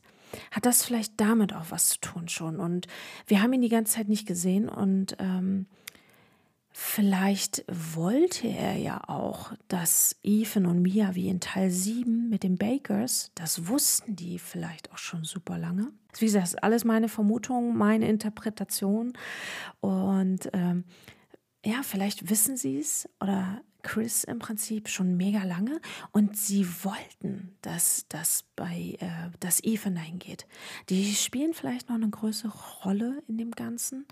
Hat 0.51 0.65
das 0.65 0.83
vielleicht 0.83 1.13
damit 1.17 1.53
auch 1.53 1.65
was 1.69 1.89
zu 1.89 1.99
tun 1.99 2.29
schon? 2.29 2.59
Und 2.59 2.87
wir 3.27 3.41
haben 3.41 3.53
ihn 3.53 3.61
die 3.61 3.69
ganze 3.69 3.95
Zeit 3.95 4.09
nicht 4.09 4.27
gesehen 4.27 4.69
und 4.69 5.15
ähm, 5.19 5.65
Vielleicht 6.81 7.65
wollte 7.67 8.47
er 8.47 8.77
ja 8.77 9.01
auch, 9.09 9.51
dass 9.67 10.15
Ethan 10.23 10.65
und 10.65 10.81
Mia 10.81 11.13
wie 11.13 11.27
in 11.27 11.41
Teil 11.41 11.71
7 11.71 12.29
mit 12.29 12.43
den 12.43 12.57
Bakers, 12.57 13.31
das 13.35 13.67
wussten 13.67 14.15
die 14.15 14.39
vielleicht 14.39 14.91
auch 14.91 14.97
schon 14.97 15.25
super 15.25 15.57
lange. 15.57 15.91
Wie 16.17 16.25
gesagt, 16.25 16.43
das 16.43 16.53
ist 16.53 16.63
alles 16.63 16.85
meine 16.85 17.09
Vermutung, 17.09 17.75
meine 17.75 18.07
Interpretation. 18.07 19.13
Und 19.81 20.49
ähm, 20.53 20.85
ja, 21.65 21.81
vielleicht 21.83 22.29
wissen 22.29 22.55
sie 22.55 22.79
es 22.79 23.09
oder 23.19 23.61
Chris 23.81 24.23
im 24.23 24.39
Prinzip 24.39 24.89
schon 24.89 25.17
mega 25.17 25.43
lange 25.43 25.79
und 26.11 26.37
sie 26.37 26.67
wollten, 26.83 27.55
dass 27.61 28.05
das 28.09 28.45
bei 28.55 28.97
äh, 28.99 29.29
dass 29.39 29.63
Ethan 29.63 29.95
dahin 29.95 30.19
geht. 30.19 30.47
Die 30.89 31.13
spielen 31.15 31.53
vielleicht 31.53 31.89
noch 31.89 31.95
eine 31.95 32.09
größere 32.09 32.53
Rolle 32.83 33.23
in 33.27 33.37
dem 33.37 33.51
Ganzen. 33.51 34.05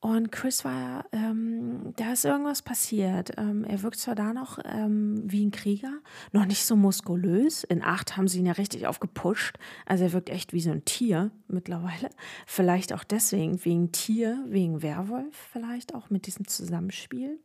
Und 0.00 0.30
Chris 0.30 0.64
war, 0.64 1.06
ähm, 1.10 1.92
da 1.96 2.12
ist 2.12 2.24
irgendwas 2.24 2.62
passiert. 2.62 3.32
Ähm, 3.38 3.64
er 3.64 3.82
wirkt 3.82 3.98
zwar 3.98 4.14
da 4.14 4.32
noch 4.32 4.58
ähm, 4.64 5.20
wie 5.24 5.44
ein 5.44 5.50
Krieger, 5.50 5.98
noch 6.32 6.44
nicht 6.44 6.64
so 6.64 6.76
muskulös. 6.76 7.64
In 7.64 7.82
acht 7.82 8.16
haben 8.16 8.28
sie 8.28 8.38
ihn 8.38 8.46
ja 8.46 8.52
richtig 8.52 8.86
aufgepusht. 8.86 9.58
Also 9.86 10.04
er 10.04 10.12
wirkt 10.12 10.28
echt 10.28 10.52
wie 10.52 10.60
so 10.60 10.70
ein 10.70 10.84
Tier 10.84 11.30
mittlerweile. 11.48 12.10
Vielleicht 12.46 12.92
auch 12.92 13.04
deswegen, 13.04 13.64
wegen 13.64 13.90
Tier, 13.90 14.44
wegen 14.46 14.82
Werwolf 14.82 15.34
vielleicht 15.52 15.94
auch 15.94 16.10
mit 16.10 16.26
diesem 16.26 16.46
Zusammenspiel. 16.46 17.40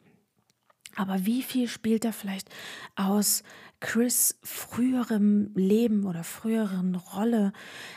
Aber 0.95 1.25
wie 1.25 1.43
viel 1.43 1.67
spielt 1.67 2.05
er 2.05 2.13
vielleicht 2.13 2.49
aus 2.95 3.43
Chris 3.79 4.37
früherem 4.43 5.51
Leben 5.55 6.05
oder 6.05 6.23
früheren 6.23 6.95
Rolle, 6.95 7.53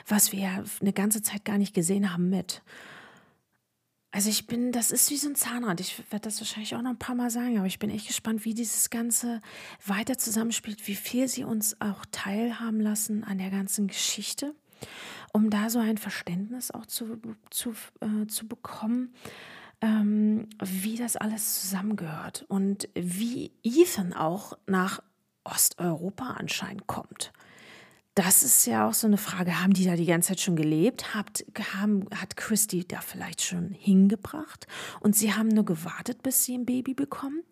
was 0.07 0.33
wir 0.33 0.41
ja 0.41 0.65
eine 0.81 0.93
ganze 0.93 1.23
Zeit 1.23 1.45
gar 1.45 1.59
nicht 1.59 1.75
gesehen 1.75 2.13
haben, 2.13 2.31
mit? 2.31 2.63
Also 4.15 4.31
ich 4.31 4.47
bin, 4.47 4.71
das 4.71 4.93
ist 4.93 5.11
wie 5.11 5.17
so 5.17 5.29
ein 5.29 5.35
Zahnrad. 5.35 5.81
Ich 5.81 5.99
werde 6.13 6.23
das 6.23 6.41
wahrscheinlich 6.41 6.77
auch 6.77 6.83
noch 6.83 6.91
ein 6.91 6.99
paar 7.01 7.17
Mal 7.17 7.31
sagen, 7.31 7.59
aber 7.59 7.67
ich 7.67 7.81
bin 7.81 7.91
echt 7.91 8.07
gespannt, 8.07 8.45
wie 8.45 8.55
dieses 8.55 8.89
Ganze 8.89 9.41
weiter 9.85 10.17
zusammenspielt, 10.17 10.87
wie 10.87 10.95
viel 10.95 11.27
sie 11.27 11.43
uns 11.43 11.81
auch 11.81 12.07
teilhaben 12.13 12.79
lassen 12.79 13.25
an 13.25 13.39
der 13.39 13.51
ganzen 13.51 13.89
Geschichte, 13.89 14.55
um 15.33 15.51
da 15.51 15.69
so 15.69 15.81
ein 15.81 15.99
Verständnis 15.99 16.71
auch 16.71 16.87
zu, 16.87 17.21
zu, 17.51 17.75
äh, 18.01 18.29
zu 18.29 18.47
bekommen, 18.47 19.13
ähm, 19.85 20.49
wie 20.63 20.97
das 20.97 21.17
alles 21.17 21.61
zusammengehört 21.61 22.47
und 22.49 22.89
wie 22.95 23.53
Ethan 23.63 24.15
auch 24.15 24.57
nach 24.67 25.01
Osteuropa 25.45 26.37
anscheinend 26.39 26.87
kommt. 26.87 27.33
Das 28.15 28.43
ist 28.43 28.65
ja 28.67 28.89
auch 28.89 28.95
so 28.95 29.07
eine 29.07 29.19
Frage. 29.19 29.61
Haben 29.61 29.75
die 29.75 29.85
da 29.85 29.97
die 29.97 30.07
ganze 30.07 30.29
Zeit 30.29 30.41
schon 30.41 30.57
gelebt? 30.57 31.15
Habt, 31.15 31.45
haben, 31.75 32.07
hat 32.15 32.37
Christy 32.37 32.87
da 32.87 33.01
vielleicht 33.01 33.43
schon 33.43 33.73
hingebracht? 33.73 34.67
Und 35.01 35.17
sie 35.17 35.35
haben 35.35 35.49
nur 35.49 35.65
gewartet, 35.65 36.23
bis 36.23 36.45
sie 36.45 36.57
ein 36.57 36.65
Baby 36.65 36.95
bekommen, 36.95 37.43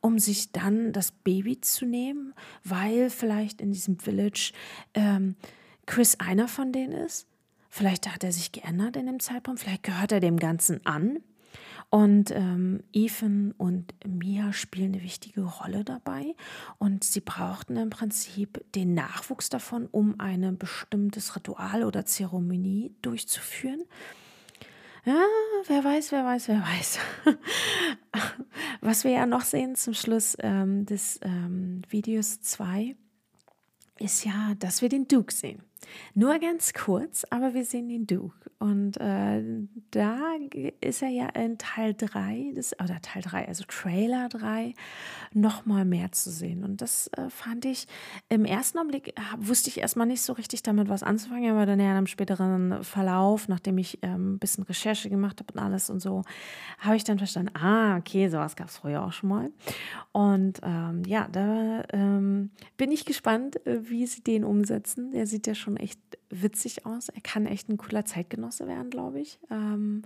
um 0.00 0.18
sich 0.18 0.50
dann 0.50 0.92
das 0.92 1.12
Baby 1.12 1.60
zu 1.60 1.84
nehmen, 1.84 2.34
weil 2.64 3.10
vielleicht 3.10 3.60
in 3.60 3.72
diesem 3.72 4.00
Village 4.00 4.52
ähm, 4.94 5.36
Chris 5.84 6.18
einer 6.18 6.48
von 6.48 6.72
denen 6.72 6.92
ist? 6.92 7.28
Vielleicht 7.68 8.12
hat 8.12 8.24
er 8.24 8.32
sich 8.32 8.50
geändert 8.50 8.96
in 8.96 9.06
dem 9.06 9.20
Zeitpunkt, 9.20 9.60
vielleicht 9.60 9.82
gehört 9.82 10.10
er 10.10 10.20
dem 10.20 10.38
Ganzen 10.38 10.84
an. 10.86 11.18
Und 11.88 12.30
ähm, 12.32 12.82
Ethan 12.92 13.52
und 13.52 13.94
Mia 14.04 14.52
spielen 14.52 14.94
eine 14.94 15.02
wichtige 15.02 15.42
Rolle 15.42 15.84
dabei. 15.84 16.34
Und 16.78 17.04
sie 17.04 17.20
brauchten 17.20 17.76
im 17.76 17.90
Prinzip 17.90 18.64
den 18.74 18.94
Nachwuchs 18.94 19.48
davon, 19.48 19.86
um 19.86 20.18
ein 20.18 20.58
bestimmtes 20.58 21.36
Ritual 21.36 21.84
oder 21.84 22.04
Zeremonie 22.04 22.94
durchzuführen. 23.02 23.84
Ja, 25.04 25.24
wer 25.68 25.84
weiß, 25.84 26.10
wer 26.10 26.24
weiß, 26.24 26.48
wer 26.48 26.60
weiß. 26.60 26.98
Was 28.80 29.04
wir 29.04 29.12
ja 29.12 29.26
noch 29.26 29.42
sehen 29.42 29.76
zum 29.76 29.94
Schluss 29.94 30.36
ähm, 30.40 30.84
des 30.84 31.20
ähm, 31.22 31.82
Videos 31.88 32.40
2 32.40 32.96
ist 33.98 34.24
ja, 34.24 34.54
dass 34.58 34.82
wir 34.82 34.88
den 34.88 35.06
Duke 35.08 35.32
sehen. 35.32 35.62
Nur 36.14 36.38
ganz 36.38 36.72
kurz, 36.72 37.24
aber 37.30 37.54
wir 37.54 37.64
sehen 37.64 37.88
den 37.88 38.06
Duke. 38.06 38.50
Und 38.58 38.98
äh, 38.98 39.42
da 39.90 40.18
ist 40.80 41.02
er 41.02 41.10
ja 41.10 41.28
in 41.28 41.58
Teil 41.58 41.92
3, 41.92 42.52
des, 42.56 42.72
oder 42.80 43.00
Teil 43.02 43.20
3, 43.22 43.48
also 43.48 43.64
Trailer 43.68 44.30
3, 44.30 44.72
nochmal 45.34 45.84
mehr 45.84 46.10
zu 46.12 46.30
sehen. 46.30 46.64
Und 46.64 46.80
das 46.80 47.08
äh, 47.08 47.28
fand 47.28 47.66
ich 47.66 47.86
im 48.30 48.46
ersten 48.46 48.78
Augenblick, 48.78 49.08
äh, 49.08 49.22
wusste 49.36 49.68
ich 49.68 49.78
erstmal 49.78 50.06
nicht 50.06 50.22
so 50.22 50.32
richtig 50.32 50.62
damit 50.62 50.88
was 50.88 51.02
anzufangen, 51.02 51.50
aber 51.50 51.66
dann 51.66 51.80
ja 51.80 51.98
im 51.98 52.06
späteren 52.06 52.82
Verlauf, 52.82 53.46
nachdem 53.48 53.76
ich 53.76 53.98
ähm, 54.00 54.34
ein 54.34 54.38
bisschen 54.38 54.64
Recherche 54.64 55.10
gemacht 55.10 55.40
habe 55.40 55.52
und 55.52 55.60
alles 55.60 55.90
und 55.90 56.00
so, 56.00 56.22
habe 56.78 56.96
ich 56.96 57.04
dann 57.04 57.18
verstanden, 57.18 57.54
ah, 57.56 57.98
okay, 57.98 58.28
sowas 58.28 58.56
gab 58.56 58.68
es 58.68 58.78
früher 58.78 59.04
auch 59.04 59.12
schon 59.12 59.28
mal. 59.28 59.50
Und 60.12 60.60
ähm, 60.62 61.02
ja, 61.06 61.28
da 61.30 61.84
ähm, 61.92 62.50
bin 62.78 62.90
ich 62.90 63.04
gespannt, 63.04 63.64
äh, 63.66 63.80
wie 63.90 64.06
sie 64.06 64.22
den 64.22 64.44
umsetzen. 64.44 65.12
Der 65.12 65.26
sieht 65.26 65.46
ja 65.46 65.54
schon 65.54 65.65
echt 65.74 66.00
witzig 66.30 66.86
aus. 66.86 67.08
Er 67.08 67.20
kann 67.20 67.46
echt 67.46 67.68
ein 67.68 67.78
cooler 67.78 68.04
Zeitgenosse 68.04 68.68
werden, 68.68 68.90
glaube 68.90 69.20
ich. 69.20 69.40
Ähm, 69.50 70.02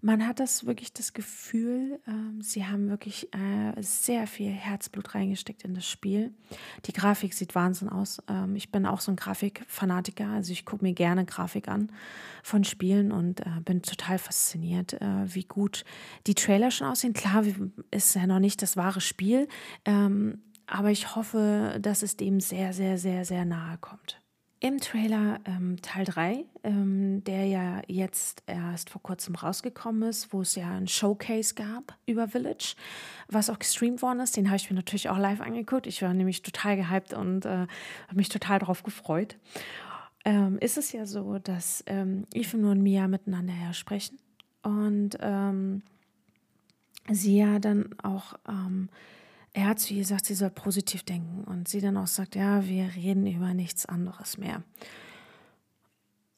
man 0.00 0.26
hat 0.26 0.38
das 0.38 0.64
wirklich 0.64 0.92
das 0.92 1.12
Gefühl, 1.12 2.00
ähm, 2.06 2.40
sie 2.40 2.64
haben 2.64 2.88
wirklich 2.88 3.34
äh, 3.34 3.82
sehr 3.82 4.28
viel 4.28 4.50
Herzblut 4.50 5.14
reingesteckt 5.14 5.64
in 5.64 5.74
das 5.74 5.88
Spiel. 5.88 6.32
Die 6.84 6.92
Grafik 6.92 7.34
sieht 7.34 7.56
Wahnsinn 7.56 7.88
aus. 7.88 8.22
Ähm, 8.28 8.54
ich 8.54 8.70
bin 8.70 8.86
auch 8.86 9.00
so 9.00 9.10
ein 9.10 9.16
Grafikfanatiker, 9.16 10.28
also 10.28 10.52
ich 10.52 10.64
gucke 10.64 10.84
mir 10.84 10.92
gerne 10.92 11.24
Grafik 11.24 11.66
an 11.66 11.90
von 12.44 12.62
Spielen 12.62 13.10
und 13.10 13.40
äh, 13.40 13.60
bin 13.64 13.82
total 13.82 14.18
fasziniert, 14.18 14.94
äh, 14.94 15.34
wie 15.34 15.44
gut 15.44 15.84
die 16.28 16.34
Trailer 16.34 16.70
schon 16.70 16.86
aussehen. 16.86 17.12
Klar, 17.12 17.44
ist 17.90 18.14
ja 18.14 18.26
noch 18.28 18.38
nicht 18.38 18.62
das 18.62 18.76
wahre 18.76 19.00
Spiel, 19.00 19.48
ähm, 19.84 20.42
aber 20.66 20.92
ich 20.92 21.16
hoffe, 21.16 21.78
dass 21.80 22.02
es 22.02 22.16
dem 22.16 22.38
sehr, 22.38 22.72
sehr, 22.72 22.98
sehr, 22.98 23.24
sehr 23.24 23.44
nahe 23.44 23.78
kommt. 23.78 24.20
Im 24.60 24.80
Trailer 24.80 25.38
ähm, 25.44 25.80
Teil 25.82 26.04
3, 26.04 26.44
ähm, 26.64 27.22
der 27.22 27.46
ja 27.46 27.80
jetzt 27.86 28.42
erst 28.46 28.90
vor 28.90 29.00
kurzem 29.00 29.36
rausgekommen 29.36 30.08
ist, 30.08 30.32
wo 30.32 30.40
es 30.40 30.56
ja 30.56 30.68
ein 30.70 30.88
Showcase 30.88 31.54
gab 31.54 31.96
über 32.06 32.26
Village, 32.26 32.74
was 33.28 33.50
auch 33.50 33.60
gestreamt 33.60 34.02
worden 34.02 34.18
ist, 34.18 34.36
den 34.36 34.48
habe 34.48 34.56
ich 34.56 34.68
mir 34.68 34.74
natürlich 34.74 35.10
auch 35.10 35.18
live 35.18 35.40
angeguckt. 35.40 35.86
Ich 35.86 36.02
war 36.02 36.12
nämlich 36.12 36.42
total 36.42 36.76
gehypt 36.76 37.14
und 37.14 37.44
äh, 37.44 37.66
habe 38.08 38.16
mich 38.16 38.30
total 38.30 38.58
darauf 38.58 38.82
gefreut. 38.82 39.36
Ähm, 40.24 40.58
ist 40.58 40.76
es 40.76 40.90
ja 40.90 41.06
so, 41.06 41.38
dass 41.38 41.84
ähm, 41.86 42.26
Ethan 42.34 42.64
und 42.64 42.82
Mia 42.82 43.06
miteinander 43.06 43.54
ja 43.54 43.72
sprechen 43.72 44.18
und 44.64 45.16
ähm, 45.20 45.82
sie 47.08 47.38
ja 47.38 47.60
dann 47.60 47.94
auch 48.02 48.34
ähm, 48.48 48.88
er 49.58 49.66
hat 49.66 49.80
zu 49.80 49.92
ihr 49.92 50.00
gesagt, 50.00 50.26
sie 50.26 50.36
soll 50.36 50.50
positiv 50.50 51.02
denken 51.02 51.42
und 51.42 51.66
sie 51.66 51.80
dann 51.80 51.96
auch 51.96 52.06
sagt, 52.06 52.36
ja, 52.36 52.64
wir 52.68 52.94
reden 52.94 53.26
über 53.26 53.54
nichts 53.54 53.86
anderes 53.86 54.38
mehr. 54.38 54.62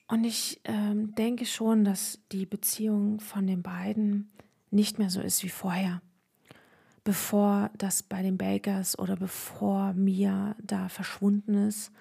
Und 0.08 0.24
ich 0.24 0.58
ähm, 0.64 1.14
denke 1.16 1.44
schon, 1.44 1.84
dass 1.84 2.18
die 2.32 2.46
Beziehung 2.46 3.20
von 3.20 3.46
den 3.46 3.62
beiden 3.62 4.30
nicht 4.70 4.98
mehr 4.98 5.10
so 5.10 5.20
ist 5.20 5.44
wie 5.44 5.50
vorher. 5.50 6.00
Bevor 7.04 7.70
das 7.76 8.02
bei 8.02 8.22
den 8.22 8.38
Bakers 8.38 8.98
oder 8.98 9.16
bevor 9.16 9.92
Mia 9.92 10.56
da 10.58 10.88
verschwunden 10.88 11.68
ist, 11.68 11.92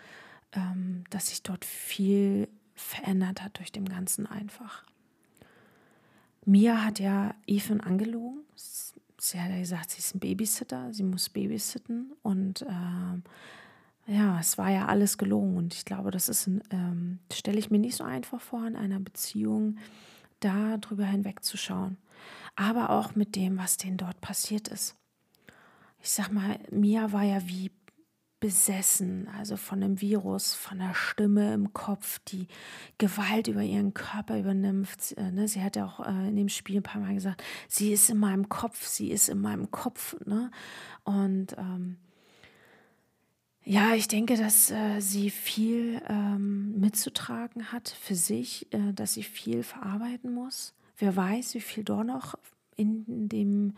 ähm, 0.54 1.04
dass 1.10 1.28
sich 1.28 1.44
dort 1.44 1.66
viel 1.66 2.48
verändert 2.76 3.44
hat 3.44 3.58
durch 3.58 3.74
dem 3.74 3.90
Ganzen 3.90 4.26
einfach. 4.26 4.86
Mia 6.46 6.82
hat 6.86 7.00
ja 7.00 7.36
Ethan 7.46 7.82
angelogen. 7.82 8.40
Sie 9.20 9.40
hat 9.40 9.50
ja 9.50 9.60
gesagt, 9.60 9.92
sie 9.92 10.00
ist 10.00 10.16
ein 10.16 10.20
Babysitter, 10.20 10.94
sie 10.94 11.04
muss 11.04 11.30
babysitten 11.30 12.14
und 12.22 12.66
ähm, 12.68 13.24
ja, 14.08 14.40
es 14.40 14.58
war 14.58 14.72
ja 14.72 14.88
alles 14.88 15.18
gelogen 15.18 15.58
und 15.58 15.74
ich 15.74 15.86
glaube, 15.86 16.10
das 16.10 16.30
ist, 16.30 16.48
ähm, 16.72 17.20
stelle 17.32 17.60
ich 17.60 17.70
mir 17.70 17.80
nicht 17.80 17.96
so 17.96 18.04
einfach 18.04 18.42
vor, 18.42 18.66
in 18.66 18.76
einer 18.76 19.00
Beziehung 19.00 19.78
da 20.40 20.78
drüber 20.78 21.06
hinwegzuschauen. 21.06 21.98
Aber 22.56 22.90
auch 22.90 23.16
mit 23.16 23.36
dem, 23.36 23.58
was 23.58 23.78
denen 23.78 23.98
dort 23.98 24.20
passiert 24.22 24.68
ist. 24.68 24.96
Ich 26.02 26.10
sag 26.10 26.32
mal, 26.32 26.60
Mia 26.72 27.12
war 27.12 27.24
ja 27.24 27.48
wie 27.48 27.72
besessen, 28.40 29.28
also 29.38 29.58
von 29.58 29.82
dem 29.82 30.00
Virus, 30.00 30.54
von 30.54 30.80
der 30.80 30.94
Stimme 30.94 31.54
im 31.54 31.74
Kopf, 31.74 32.20
die 32.20 32.48
Gewalt 32.98 33.48
über 33.48 33.62
ihren 33.62 33.94
Körper 33.94 34.40
übernimmt. 34.40 35.14
Äh, 35.18 35.32
ne? 35.32 35.48
Sie 35.48 35.62
hat 35.62 35.76
ja 35.76 35.86
auch 35.86 36.06
äh, 36.06 36.30
in 36.30 36.36
dem 36.36 36.50
Spiel 36.50 36.78
ein 36.78 36.84
paar 36.84 37.02
Mal 37.02 37.14
gesagt, 37.14 37.44
sie 37.68 37.92
ist 37.92 38.10
in 38.10 38.18
meinem 38.18 38.48
Kopf, 38.48 38.86
sie 38.86 39.12
ist 39.12 39.30
in 39.30 39.42
meinem 39.42 39.72
Kopf. 39.72 40.16
Ne? 40.26 40.52
Und 41.04 41.56
ähm, 41.58 41.98
ja, 43.66 43.94
ich 43.94 44.08
denke, 44.08 44.38
dass 44.38 44.72
äh, 44.72 45.00
sie 45.00 45.30
viel 45.30 46.02
ähm, 46.08 46.80
mitzutragen 46.80 47.72
hat 47.72 47.90
für 47.90 48.16
sich, 48.16 48.68
dass 48.94 49.14
sie 49.14 49.24
viel 49.24 49.64
verarbeiten 49.64 50.34
muss. 50.34 50.74
Wer 50.98 51.16
weiß, 51.16 51.56
wie 51.56 51.62
viel 51.62 51.84
dort 51.84 52.08
noch 52.08 52.36
in 52.78 53.28
dem, 53.28 53.74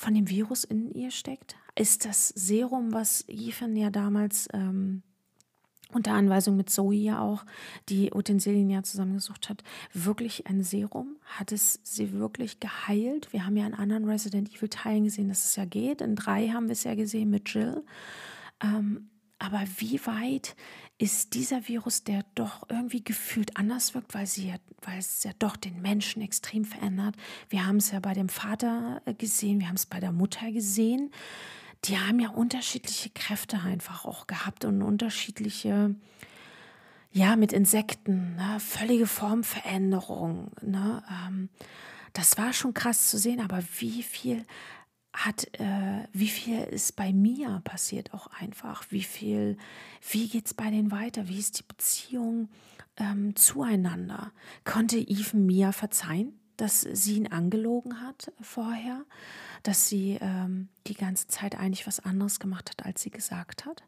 von 0.00 0.14
dem 0.14 0.30
Virus 0.30 0.64
in 0.64 0.90
ihr 0.94 1.10
steckt. 1.10 1.56
Ist 1.74 2.06
das 2.06 2.28
Serum, 2.28 2.94
was 2.94 3.22
Ethan 3.28 3.76
ja 3.76 3.90
damals 3.90 4.48
ähm, 4.54 5.02
unter 5.92 6.14
Anweisung 6.14 6.56
mit 6.56 6.70
Zoe 6.70 6.94
ja 6.94 7.20
auch 7.20 7.44
die 7.90 8.10
Utensilien 8.10 8.70
ja 8.70 8.82
zusammengesucht 8.82 9.50
hat, 9.50 9.62
wirklich 9.92 10.46
ein 10.46 10.62
Serum? 10.62 11.16
Hat 11.26 11.52
es 11.52 11.80
sie 11.82 12.14
wirklich 12.14 12.60
geheilt? 12.60 13.30
Wir 13.34 13.44
haben 13.44 13.58
ja 13.58 13.66
in 13.66 13.74
anderen 13.74 14.08
Resident 14.08 14.50
Evil 14.56 14.70
Teilen 14.70 15.04
gesehen, 15.04 15.28
dass 15.28 15.44
es 15.44 15.56
ja 15.56 15.66
geht. 15.66 16.00
In 16.00 16.16
drei 16.16 16.48
haben 16.48 16.68
wir 16.68 16.72
es 16.72 16.84
ja 16.84 16.94
gesehen 16.94 17.28
mit 17.28 17.50
Jill. 17.50 17.84
Ähm, 18.62 19.10
aber 19.38 19.62
wie 19.76 20.00
weit 20.06 20.56
ist 21.00 21.32
dieser 21.32 21.66
Virus, 21.66 22.04
der 22.04 22.26
doch 22.34 22.68
irgendwie 22.68 23.02
gefühlt 23.02 23.56
anders 23.56 23.94
wirkt, 23.94 24.12
weil, 24.12 24.26
sie 24.26 24.48
ja, 24.48 24.56
weil 24.82 24.98
es 24.98 25.24
ja 25.24 25.30
doch 25.38 25.56
den 25.56 25.80
Menschen 25.80 26.20
extrem 26.20 26.66
verändert. 26.66 27.16
Wir 27.48 27.66
haben 27.66 27.76
es 27.76 27.90
ja 27.90 28.00
bei 28.00 28.12
dem 28.12 28.28
Vater 28.28 29.00
äh, 29.06 29.14
gesehen, 29.14 29.60
wir 29.60 29.68
haben 29.68 29.76
es 29.76 29.86
bei 29.86 29.98
der 29.98 30.12
Mutter 30.12 30.52
gesehen. 30.52 31.10
Die 31.86 31.98
haben 31.98 32.20
ja 32.20 32.28
unterschiedliche 32.28 33.08
Kräfte 33.08 33.60
einfach 33.60 34.04
auch 34.04 34.26
gehabt 34.26 34.66
und 34.66 34.82
unterschiedliche, 34.82 35.94
ja, 37.12 37.34
mit 37.34 37.54
Insekten, 37.54 38.36
ne, 38.36 38.60
völlige 38.60 39.06
Formveränderung. 39.06 40.50
Ne, 40.60 41.02
ähm, 41.26 41.48
das 42.12 42.36
war 42.36 42.52
schon 42.52 42.74
krass 42.74 43.08
zu 43.08 43.16
sehen, 43.16 43.40
aber 43.40 43.62
wie 43.78 44.02
viel 44.02 44.44
hat, 45.12 45.48
äh, 45.58 46.06
wie 46.12 46.28
viel 46.28 46.62
ist 46.62 46.96
bei 46.96 47.12
mir 47.12 47.60
passiert 47.64 48.14
auch 48.14 48.28
einfach? 48.28 48.84
Wie 48.90 49.02
viel, 49.02 49.56
wie 50.08 50.28
geht 50.28 50.46
es 50.46 50.54
bei 50.54 50.70
denen 50.70 50.90
weiter? 50.90 51.28
Wie 51.28 51.38
ist 51.38 51.58
die 51.58 51.64
Beziehung 51.64 52.48
ähm, 52.96 53.34
zueinander? 53.34 54.32
Konnte 54.64 54.98
Even 54.98 55.46
Mia 55.46 55.72
verzeihen, 55.72 56.38
dass 56.56 56.82
sie 56.82 57.16
ihn 57.16 57.26
angelogen 57.26 58.00
hat 58.00 58.32
vorher? 58.40 59.04
Dass 59.62 59.88
sie 59.88 60.18
ähm, 60.20 60.68
die 60.86 60.94
ganze 60.94 61.26
Zeit 61.26 61.58
eigentlich 61.58 61.86
was 61.86 62.00
anderes 62.00 62.38
gemacht 62.38 62.70
hat, 62.70 62.86
als 62.86 63.02
sie 63.02 63.10
gesagt 63.10 63.66
hat? 63.66 63.82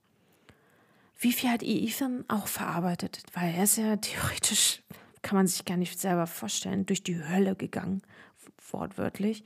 Wie 1.20 1.32
viel 1.32 1.50
hat 1.50 1.62
Ethan 1.62 2.24
auch 2.26 2.48
verarbeitet? 2.48 3.22
Weil 3.32 3.54
er 3.54 3.64
ist 3.64 3.76
ja 3.76 3.96
theoretisch, 3.96 4.82
kann 5.22 5.36
man 5.36 5.46
sich 5.46 5.64
gar 5.64 5.76
nicht 5.76 6.00
selber 6.00 6.26
vorstellen, 6.26 6.84
durch 6.84 7.04
die 7.04 7.22
Hölle 7.22 7.54
gegangen, 7.54 8.02
wortwörtlich 8.72 9.44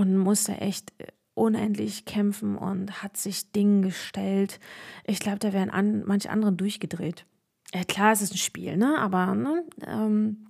und 0.00 0.16
musste 0.16 0.56
echt 0.56 0.94
äh, 0.96 1.08
unendlich 1.34 2.06
kämpfen 2.06 2.56
und 2.56 3.02
hat 3.02 3.18
sich 3.18 3.52
Dingen 3.52 3.82
gestellt. 3.82 4.58
Ich 5.04 5.20
glaube, 5.20 5.38
da 5.38 5.52
wären 5.52 5.68
an, 5.68 6.04
manche 6.06 6.30
anderen 6.30 6.56
durchgedreht. 6.56 7.26
Ja, 7.74 7.84
klar, 7.84 8.12
es 8.12 8.22
ist 8.22 8.32
ein 8.32 8.38
Spiel, 8.38 8.78
ne? 8.78 8.96
aber 8.98 9.34
ne, 9.34 9.62
ähm, 9.86 10.46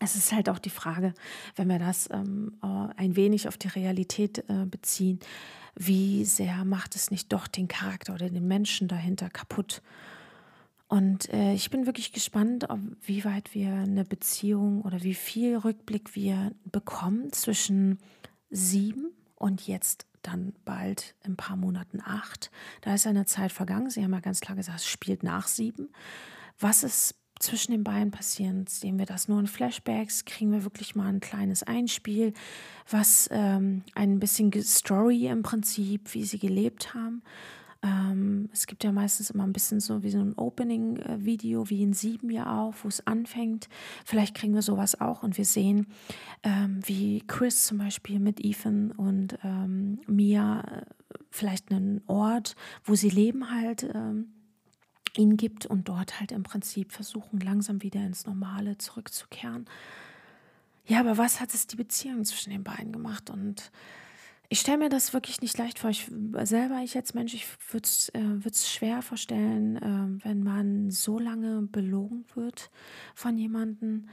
es 0.00 0.16
ist 0.16 0.32
halt 0.32 0.48
auch 0.48 0.58
die 0.58 0.70
Frage, 0.70 1.14
wenn 1.54 1.68
wir 1.68 1.78
das 1.78 2.10
ähm, 2.10 2.58
ein 2.60 3.14
wenig 3.14 3.46
auf 3.46 3.58
die 3.58 3.68
Realität 3.68 4.38
äh, 4.48 4.66
beziehen, 4.66 5.20
wie 5.76 6.24
sehr 6.24 6.64
macht 6.64 6.96
es 6.96 7.12
nicht 7.12 7.32
doch 7.32 7.46
den 7.46 7.68
Charakter 7.68 8.14
oder 8.14 8.28
den 8.28 8.48
Menschen 8.48 8.88
dahinter 8.88 9.30
kaputt? 9.30 9.82
Und 10.88 11.32
äh, 11.32 11.54
ich 11.54 11.70
bin 11.70 11.86
wirklich 11.86 12.10
gespannt, 12.12 12.68
ob, 12.68 12.80
wie 13.02 13.24
weit 13.24 13.54
wir 13.54 13.72
eine 13.72 14.04
Beziehung 14.04 14.82
oder 14.82 15.04
wie 15.04 15.14
viel 15.14 15.56
Rückblick 15.56 16.16
wir 16.16 16.50
bekommen 16.64 17.32
zwischen 17.32 17.98
sieben 18.50 19.12
und 19.36 19.66
jetzt 19.66 20.06
dann 20.22 20.52
bald 20.64 21.14
in 21.24 21.32
ein 21.32 21.36
paar 21.36 21.56
Monaten 21.56 22.00
acht. 22.04 22.50
Da 22.82 22.94
ist 22.94 23.06
eine 23.06 23.24
Zeit 23.24 23.52
vergangen. 23.52 23.90
Sie 23.90 24.02
haben 24.04 24.12
ja 24.12 24.20
ganz 24.20 24.40
klar 24.40 24.56
gesagt, 24.56 24.80
es 24.80 24.86
spielt 24.86 25.22
nach 25.22 25.48
sieben. 25.48 25.88
Was 26.58 26.82
ist 26.82 27.14
zwischen 27.38 27.72
den 27.72 27.84
beiden 27.84 28.10
passiert? 28.10 28.68
Sehen 28.68 28.98
wir 28.98 29.06
das 29.06 29.28
nur 29.28 29.40
in 29.40 29.46
Flashbacks? 29.46 30.26
Kriegen 30.26 30.52
wir 30.52 30.64
wirklich 30.64 30.94
mal 30.94 31.08
ein 31.08 31.20
kleines 31.20 31.62
Einspiel, 31.62 32.34
was 32.88 33.28
ähm, 33.32 33.82
ein 33.94 34.20
bisschen 34.20 34.52
Story 34.62 35.26
im 35.26 35.42
Prinzip, 35.42 36.12
wie 36.12 36.24
sie 36.24 36.38
gelebt 36.38 36.92
haben? 36.92 37.22
Ähm, 37.82 38.50
es 38.52 38.66
gibt 38.66 38.84
ja 38.84 38.92
meistens 38.92 39.30
immer 39.30 39.44
ein 39.44 39.52
bisschen 39.52 39.80
so 39.80 40.02
wie 40.02 40.10
so 40.10 40.18
ein 40.18 40.34
Opening-Video, 40.34 41.70
wie 41.70 41.82
in 41.82 41.94
sieben 41.94 42.30
ja 42.30 42.60
auch, 42.60 42.74
wo 42.82 42.88
es 42.88 43.06
anfängt. 43.06 43.68
Vielleicht 44.04 44.34
kriegen 44.34 44.54
wir 44.54 44.62
sowas 44.62 45.00
auch 45.00 45.22
und 45.22 45.38
wir 45.38 45.46
sehen, 45.46 45.86
ähm, 46.42 46.80
wie 46.84 47.22
Chris 47.26 47.66
zum 47.66 47.78
Beispiel 47.78 48.20
mit 48.20 48.44
Ethan 48.44 48.92
und 48.92 49.38
ähm, 49.42 50.00
Mia 50.06 50.60
äh, 50.60 50.82
vielleicht 51.30 51.70
einen 51.70 52.02
Ort, 52.06 52.54
wo 52.84 52.94
sie 52.94 53.10
leben 53.10 53.50
halt 53.50 53.88
ähm, 53.94 54.32
ihn 55.16 55.36
gibt 55.36 55.66
und 55.66 55.88
dort 55.88 56.20
halt 56.20 56.32
im 56.32 56.42
Prinzip 56.42 56.92
versuchen, 56.92 57.40
langsam 57.40 57.82
wieder 57.82 58.00
ins 58.00 58.26
Normale 58.26 58.78
zurückzukehren. 58.78 59.66
Ja, 60.86 61.00
aber 61.00 61.18
was 61.18 61.40
hat 61.40 61.54
es 61.54 61.66
die 61.66 61.76
Beziehung 61.76 62.24
zwischen 62.24 62.50
den 62.50 62.64
beiden 62.64 62.92
gemacht? 62.92 63.30
Und 63.30 63.70
ich 64.52 64.58
stelle 64.58 64.78
mir 64.78 64.88
das 64.88 65.14
wirklich 65.14 65.40
nicht 65.40 65.56
leicht 65.58 65.78
vor. 65.78 65.90
Ich 65.90 66.10
selber, 66.42 66.80
ich 66.82 66.96
als 66.96 67.14
Mensch, 67.14 67.34
ich 67.34 67.46
würde 67.72 67.86
es 67.86 68.08
äh, 68.08 68.66
schwer 68.68 69.00
vorstellen, 69.00 69.76
äh, 69.76 70.24
wenn 70.24 70.42
man 70.42 70.90
so 70.90 71.20
lange 71.20 71.62
belogen 71.62 72.24
wird 72.34 72.68
von 73.14 73.38
jemandem, 73.38 74.08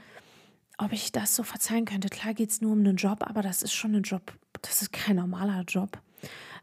ob 0.78 0.92
ich 0.92 1.10
das 1.10 1.34
so 1.34 1.42
verzeihen 1.42 1.86
könnte. 1.86 2.08
Klar 2.08 2.34
geht 2.34 2.50
es 2.50 2.60
nur 2.60 2.70
um 2.70 2.78
einen 2.78 2.94
Job, 2.94 3.24
aber 3.28 3.42
das 3.42 3.64
ist 3.64 3.72
schon 3.72 3.96
ein 3.96 4.04
Job, 4.04 4.32
das 4.62 4.80
ist 4.80 4.92
kein 4.92 5.16
normaler 5.16 5.64
Job. 5.66 6.00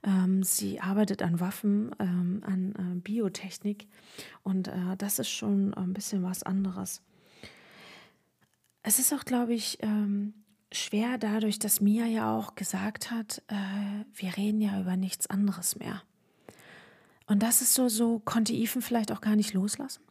Ähm, 0.04 0.42
sie 0.42 0.80
arbeitet 0.80 1.22
an 1.22 1.42
Waffen, 1.42 1.94
ähm, 2.00 2.42
an 2.46 2.76
äh, 2.78 3.00
Biotechnik 3.02 3.90
und 4.44 4.70
äh, 4.70 4.96
das 4.98 5.20
ist 5.20 5.30
schon 5.30 5.74
ein 5.74 5.92
bisschen 5.92 6.24
was 6.24 6.44
anderes. 6.44 7.02
Es 8.84 9.00
ist 9.00 9.12
auch, 9.14 9.26
glaube 9.26 9.54
ich, 9.54 9.80
ähm, 9.82 10.45
schwer 10.76 11.18
dadurch, 11.18 11.60
dass 11.60 11.82
Mia 11.82 12.06
ja 12.06 12.36
auch 12.36 12.56
gesagt 12.56 13.12
hat, 13.12 13.42
äh, 13.48 13.56
wir 14.14 14.38
reden 14.38 14.62
ja 14.62 14.80
über 14.80 14.98
nichts 14.98 15.28
anderes 15.28 15.78
mehr. 15.78 16.02
Und 17.28 17.42
das 17.42 17.62
ist 17.62 17.74
so, 17.74 17.90
so 17.90 18.20
konnte 18.20 18.54
Ethan 18.54 18.82
vielleicht 18.82 19.12
auch 19.12 19.22
gar 19.22 19.36
nicht 19.36 19.54
loslassen. 19.54 20.04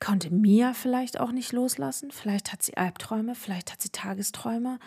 Konnte 0.00 0.30
Mia 0.30 0.74
vielleicht 0.74 1.20
auch 1.20 1.32
nicht 1.32 1.52
loslassen. 1.52 2.10
Vielleicht 2.10 2.52
hat 2.52 2.62
sie 2.62 2.76
Albträume, 2.76 3.34
vielleicht 3.34 3.72
hat 3.72 3.80
sie 3.80 3.90
Tagesträume, 3.90 4.78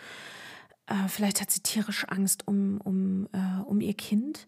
äh, 0.86 1.08
vielleicht 1.08 1.40
hat 1.40 1.50
sie 1.50 1.60
tierisch 1.60 2.04
Angst 2.08 2.46
um, 2.46 2.80
um, 2.82 3.28
äh, 3.32 3.62
um 3.64 3.80
ihr 3.80 3.94
Kind. 3.94 4.46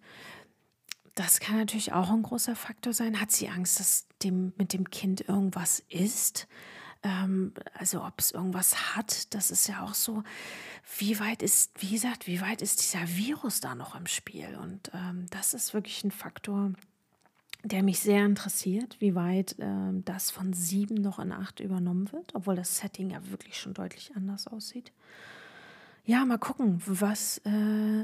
Das 1.14 1.40
kann 1.40 1.56
natürlich 1.56 1.92
auch 1.92 2.10
ein 2.10 2.22
großer 2.22 2.56
Faktor 2.56 2.92
sein. 2.92 3.20
Hat 3.20 3.32
sie 3.32 3.48
Angst, 3.48 3.80
dass 3.80 4.06
dem, 4.22 4.52
mit 4.56 4.72
dem 4.72 4.88
Kind 4.90 5.28
irgendwas 5.28 5.82
ist? 5.88 6.46
Ähm, 7.02 7.52
also 7.74 8.04
ob 8.04 8.18
es 8.18 8.30
irgendwas 8.30 8.96
hat, 8.96 9.34
das 9.34 9.50
ist 9.50 9.68
ja 9.68 9.82
auch 9.82 9.94
so, 9.94 10.22
wie 10.98 11.18
weit 11.20 11.42
ist, 11.42 11.72
wie 11.80 11.90
gesagt, 11.90 12.26
wie 12.26 12.40
weit 12.40 12.62
ist 12.62 12.82
dieser 12.82 13.08
Virus 13.08 13.60
da 13.60 13.74
noch 13.74 13.94
im 13.94 14.06
Spiel? 14.06 14.58
Und 14.60 14.90
ähm, 14.94 15.26
das 15.30 15.54
ist 15.54 15.74
wirklich 15.74 16.04
ein 16.04 16.10
Faktor, 16.10 16.72
der 17.64 17.82
mich 17.82 18.00
sehr 18.00 18.24
interessiert, 18.24 18.96
wie 19.00 19.14
weit 19.14 19.58
äh, 19.58 19.92
das 20.04 20.30
von 20.30 20.52
sieben 20.52 20.96
noch 20.96 21.18
in 21.18 21.32
acht 21.32 21.60
übernommen 21.60 22.10
wird, 22.12 22.34
obwohl 22.34 22.56
das 22.56 22.78
Setting 22.78 23.10
ja 23.10 23.20
wirklich 23.30 23.58
schon 23.58 23.74
deutlich 23.74 24.12
anders 24.16 24.46
aussieht. 24.46 24.92
Ja, 26.04 26.24
mal 26.24 26.38
gucken, 26.38 26.82
was, 26.84 27.38
äh, 27.44 27.50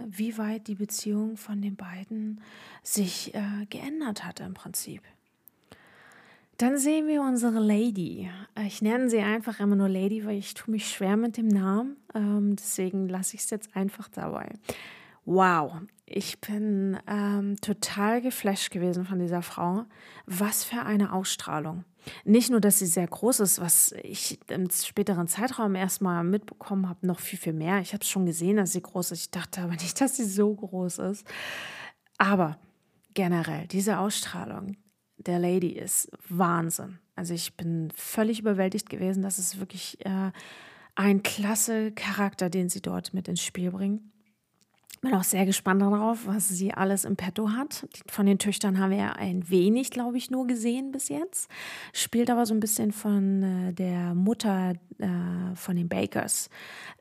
wie 0.09 0.39
weit 0.39 0.69
die 0.69 0.77
Beziehung 0.77 1.37
von 1.37 1.61
den 1.61 1.75
beiden 1.75 2.41
sich 2.85 3.35
äh, 3.35 3.67
geändert 3.69 4.25
hat 4.25 4.39
im 4.39 4.55
Prinzip. 4.55 5.03
Dann 6.59 6.77
sehen 6.77 7.07
wir 7.07 7.23
unsere 7.23 7.61
Lady. 7.61 8.29
Ich 8.67 8.83
nenne 8.83 9.09
sie 9.09 9.21
einfach 9.21 9.61
immer 9.61 9.77
nur 9.77 9.89
Lady, 9.89 10.27
weil 10.27 10.39
ich 10.39 10.55
tue 10.55 10.73
mich 10.73 10.89
schwer 10.89 11.17
mit 11.17 11.37
dem 11.37 11.47
Namen. 11.47 11.97
Ähm, 12.17 12.57
deswegen 12.57 13.09
lasse 13.09 13.37
ich 13.37 13.43
es 13.43 13.51
jetzt 13.51 13.77
einfach 13.77 14.09
dabei. 14.09 14.51
Wow, 15.25 15.75
ich 16.05 16.41
bin 16.41 16.99
ähm, 17.07 17.57
total 17.61 18.21
geflasht 18.21 18.73
gewesen 18.73 19.05
von 19.05 19.21
dieser 19.21 19.43
Frau. 19.43 19.85
Was 20.27 20.65
für 20.65 20.83
eine 20.83 21.13
Ausstrahlung. 21.13 21.85
Nicht 22.25 22.51
nur, 22.51 22.61
dass 22.61 22.81
sie 22.81 22.87
sehr 22.87 23.07
groß 23.07 23.39
ist, 23.39 23.61
was 23.61 23.93
ich 24.03 24.41
im 24.49 24.69
späteren 24.69 25.29
Zeitraum 25.29 25.77
erstmal 25.77 26.25
mitbekommen 26.25 26.89
habe, 26.89 27.07
noch 27.07 27.21
viel, 27.21 27.39
viel 27.39 27.53
mehr. 27.53 27.79
Ich 27.79 27.93
habe 27.93 28.03
es 28.03 28.09
schon 28.09 28.27
gesehen, 28.27 28.57
dass 28.57 28.73
sie 28.73 28.83
groß 28.83 29.13
ist. 29.13 29.21
Ich 29.21 29.31
dachte 29.31 29.61
aber 29.61 29.75
nicht, 29.75 30.01
dass 30.01 30.17
sie 30.17 30.25
so 30.25 30.57
groß 30.57 30.99
ist. 30.99 31.25
Aber 32.17 32.59
generell, 33.15 33.69
diese 33.69 34.01
Ausstrahlung, 34.01 34.77
der 35.29 35.39
Lady 35.39 35.69
ist 35.69 36.11
Wahnsinn. 36.29 36.99
Also 37.15 37.35
ich 37.35 37.55
bin 37.57 37.91
völlig 37.95 38.41
überwältigt 38.41 38.89
gewesen. 38.89 39.23
Das 39.23 39.39
ist 39.39 39.61
wirklich 39.61 40.05
äh, 40.05 40.33
ein 40.95 41.23
klasse 41.23 41.93
Charakter, 41.93 42.49
den 42.51 42.69
sie 42.69 42.81
dort 42.81 43.13
mit 43.13 43.29
ins 43.29 43.43
Spiel 43.43 43.71
bringen. 43.71 44.13
Bin 45.01 45.15
auch 45.15 45.23
sehr 45.23 45.47
gespannt 45.47 45.81
darauf, 45.81 46.27
was 46.27 46.49
sie 46.49 46.73
alles 46.73 47.05
im 47.05 47.15
Petto 47.15 47.51
hat. 47.51 47.87
Von 48.09 48.27
den 48.27 48.39
Töchtern 48.39 48.81
haben 48.81 48.91
wir 48.91 48.99
ja 48.99 49.13
ein 49.13 49.49
wenig, 49.49 49.91
glaube 49.91 50.17
ich, 50.17 50.31
nur 50.31 50.49
gesehen 50.49 50.91
bis 50.91 51.09
jetzt. 51.09 51.49
Spielt 51.93 52.31
aber 52.31 52.47
so 52.47 52.55
ein 52.55 52.59
bisschen 52.59 52.91
von 52.91 53.43
äh, 53.43 53.73
der 53.73 54.15
Mutter 54.15 54.73
äh, 54.99 55.55
von 55.55 55.77
den 55.77 55.89
Bakers. 55.89 56.51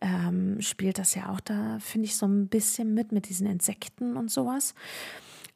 Ähm, 0.01 0.61
spielt 0.61 0.99
das 0.99 1.15
ja 1.15 1.29
auch 1.29 1.39
da, 1.39 1.79
finde 1.79 2.05
ich, 2.05 2.17
so 2.17 2.27
ein 2.27 2.49
bisschen 2.49 2.93
mit, 2.93 3.11
mit 3.11 3.29
diesen 3.29 3.47
Insekten 3.47 4.15
und 4.15 4.29
sowas. 4.29 4.75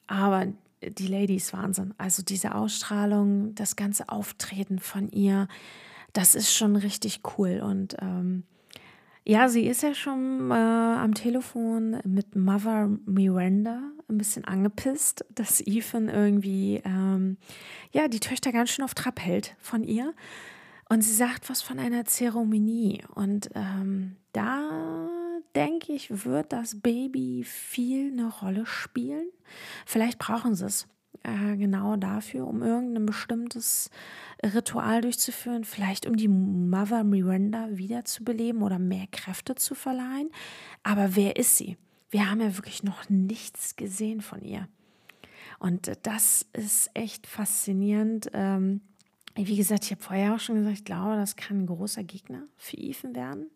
Aber 0.08 0.48
die 0.82 1.08
Lady 1.08 1.36
ist 1.36 1.54
Wahnsinn. 1.54 1.94
Also 1.98 2.24
diese 2.24 2.56
Ausstrahlung, 2.56 3.54
das 3.56 3.76
ganze 3.76 4.10
Auftreten 4.10 4.80
von 4.80 5.10
ihr, 5.10 5.48
das 6.14 6.36
ist 6.36 6.54
schon 6.54 6.76
richtig 6.76 7.22
cool. 7.38 7.62
Und 7.64 7.96
ähm, 8.02 8.44
ja, 9.24 9.50
sie 9.50 9.68
ist 9.68 9.84
ja 9.84 9.94
schon 9.94 10.50
äh, 10.52 10.54
am 10.54 11.14
Telefon 11.14 12.00
mit 12.06 12.36
Mother 12.36 12.90
Miranda 13.06 13.82
ein 14.10 14.18
bisschen 14.18 14.46
angepisst, 14.46 15.26
dass 15.36 15.62
Ethan 15.62 16.10
irgendwie 16.10 16.82
ähm, 16.84 17.38
ja 17.92 18.08
die 18.08 18.20
Töchter 18.20 18.52
ganz 18.52 18.72
schön 18.72 18.84
auf 18.84 18.96
Trab 18.96 19.20
hält 19.20 19.56
von 19.60 19.84
ihr. 19.84 20.14
Und 20.90 21.04
sie 21.04 21.14
sagt 21.14 21.50
was 21.50 21.62
von 21.62 21.80
einer 21.80 22.04
Zeremonie. 22.04 23.04
Und 23.16 23.50
ähm, 23.56 24.18
da 24.34 25.08
denke 25.56 25.94
ich, 25.94 26.26
wird 26.26 26.54
das 26.54 26.80
Baby 26.82 27.44
viel 27.44 28.12
eine 28.12 28.30
Rolle 28.30 28.66
spielen. 28.66 29.28
Vielleicht 29.86 30.20
brauchen 30.20 30.56
sie 30.56 30.66
es 30.66 30.88
äh, 31.24 31.56
genau 31.58 31.96
dafür, 31.98 32.48
um 32.48 32.64
irgendein 32.64 33.06
bestimmtes 33.06 33.90
Ritual 34.44 35.02
durchzuführen, 35.02 35.64
vielleicht 35.64 36.06
um 36.06 36.16
die 36.16 36.28
Mother 36.28 37.04
Miranda 37.04 37.68
wiederzubeleben 37.72 38.64
oder 38.64 38.80
mehr 38.80 39.08
Kräfte 39.12 39.56
zu 39.56 39.76
verleihen. 39.76 40.32
Aber 40.84 41.16
wer 41.16 41.36
ist 41.36 41.58
sie? 41.58 41.78
Wir 42.10 42.30
haben 42.30 42.42
ja 42.42 42.58
wirklich 42.58 42.84
noch 42.84 43.10
nichts 43.10 43.76
gesehen 43.76 44.22
von 44.22 44.42
ihr. 44.42 44.68
Und 45.60 45.92
das 46.04 46.48
ist 46.54 46.90
echt 46.96 47.28
faszinierend. 47.28 48.32
Ähm, 48.34 48.82
wie 49.36 49.56
gesagt, 49.56 49.86
ich 49.86 49.92
habe 49.92 50.02
vorher 50.02 50.34
auch 50.34 50.40
schon 50.40 50.56
gesagt, 50.56 50.78
ich 50.80 50.86
glaube, 50.86 51.16
das 51.16 51.36
kann 51.36 51.62
ein 51.62 51.68
großer 51.68 52.04
Gegner 52.04 52.44
für 52.58 52.78
Ethan 52.78 53.16
werden. 53.16 53.52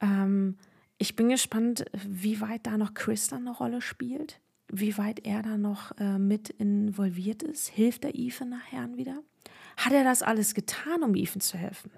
Ähm, 0.00 0.56
ich 0.98 1.16
bin 1.16 1.28
gespannt, 1.28 1.84
wie 2.06 2.40
weit 2.40 2.66
da 2.66 2.78
noch 2.78 2.94
Chris 2.94 3.28
dann 3.28 3.46
eine 3.46 3.56
Rolle 3.56 3.80
spielt, 3.80 4.40
wie 4.68 4.96
weit 4.96 5.26
er 5.26 5.42
da 5.42 5.56
noch 5.56 5.96
äh, 5.98 6.18
mit 6.18 6.50
involviert 6.50 7.42
ist. 7.42 7.68
Hilft 7.68 8.04
er 8.04 8.14
Ethan 8.14 8.50
nachher 8.50 8.96
wieder? 8.96 9.22
Hat 9.76 9.92
er 9.92 10.04
das 10.04 10.22
alles 10.22 10.54
getan, 10.54 11.02
um 11.02 11.14
Ethan 11.14 11.40
zu 11.40 11.58
helfen? 11.58 11.90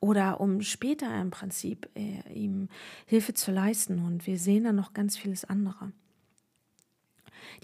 Oder 0.00 0.40
um 0.40 0.60
später 0.62 1.20
im 1.20 1.30
Prinzip 1.30 1.88
äh, 1.94 2.20
ihm 2.32 2.68
Hilfe 3.06 3.34
zu 3.34 3.50
leisten? 3.50 4.04
Und 4.04 4.26
wir 4.26 4.38
sehen 4.38 4.64
dann 4.64 4.76
noch 4.76 4.92
ganz 4.92 5.16
vieles 5.16 5.44
andere. 5.44 5.92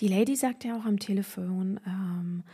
Die 0.00 0.08
Lady 0.08 0.36
sagt 0.36 0.64
ja 0.64 0.76
auch 0.76 0.84
am 0.84 0.98
Telefon, 0.98 1.80
ähm, 1.86 2.44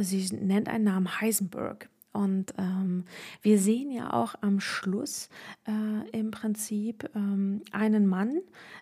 sie 0.00 0.34
nennt 0.34 0.68
einen 0.68 0.84
Namen 0.84 1.20
Heisenberg. 1.20 1.88
Und 2.16 2.54
ähm, 2.56 3.04
wir 3.42 3.58
sehen 3.58 3.90
ja 3.90 4.14
auch 4.14 4.36
am 4.40 4.58
Schluss 4.58 5.28
äh, 5.68 6.08
im 6.18 6.30
Prinzip 6.30 7.10
ähm, 7.14 7.60
einen 7.72 8.06
Mann. 8.06 8.40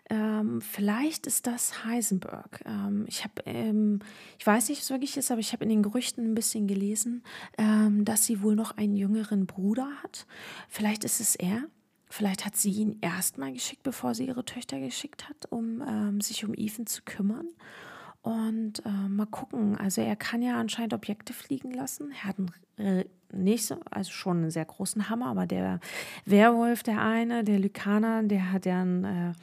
Ähm, 0.09 0.61
vielleicht 0.61 1.27
ist 1.27 1.45
das 1.45 1.83
Heisenberg. 1.83 2.63
Ähm, 2.65 3.03
ich 3.09 3.25
habe, 3.25 3.41
ähm, 3.45 3.99
ich 4.39 4.47
weiß 4.47 4.69
nicht, 4.69 4.81
was 4.81 4.89
wirklich 4.89 5.17
ist, 5.17 5.31
aber 5.31 5.41
ich 5.41 5.51
habe 5.51 5.65
in 5.65 5.69
den 5.69 5.83
Gerüchten 5.83 6.23
ein 6.23 6.33
bisschen 6.33 6.65
gelesen, 6.65 7.23
ähm, 7.57 8.05
dass 8.05 8.25
sie 8.25 8.41
wohl 8.41 8.55
noch 8.55 8.77
einen 8.77 8.95
jüngeren 8.95 9.47
Bruder 9.47 9.89
hat. 10.01 10.25
Vielleicht 10.69 11.03
ist 11.03 11.19
es 11.19 11.35
er. 11.35 11.63
Vielleicht 12.07 12.45
hat 12.45 12.55
sie 12.55 12.71
ihn 12.71 12.99
erstmal 13.01 13.51
geschickt, 13.51 13.83
bevor 13.83 14.15
sie 14.15 14.27
ihre 14.27 14.45
Töchter 14.45 14.79
geschickt 14.79 15.27
hat, 15.27 15.51
um 15.51 16.21
sich 16.21 16.45
um 16.45 16.53
Ethan 16.53 16.85
zu 16.85 17.01
kümmern. 17.03 17.49
Und 18.21 18.83
äh, 18.85 18.89
mal 18.89 19.27
gucken. 19.27 19.77
Also 19.77 20.01
er 20.01 20.15
kann 20.15 20.41
ja 20.41 20.59
anscheinend 20.59 20.93
Objekte 20.93 21.31
fliegen 21.31 21.71
lassen. 21.71 22.11
Er 22.11 22.23
hat 22.23 22.37
einen 22.39 22.51
äh, 22.77 23.05
nicht 23.35 23.65
so, 23.65 23.77
also 23.91 24.11
schon 24.11 24.37
einen 24.37 24.51
sehr 24.51 24.65
großen 24.65 25.09
Hammer, 25.09 25.27
aber 25.27 25.45
der 25.45 25.79
Werwolf, 26.25 26.83
der 26.83 27.01
eine, 27.01 27.43
der 27.43 27.59
Lykaner, 27.59 28.23
der 28.23 28.51
hat 28.51 28.65
ja 28.65 28.81
ein, 28.81 29.03
äh, 29.03 29.33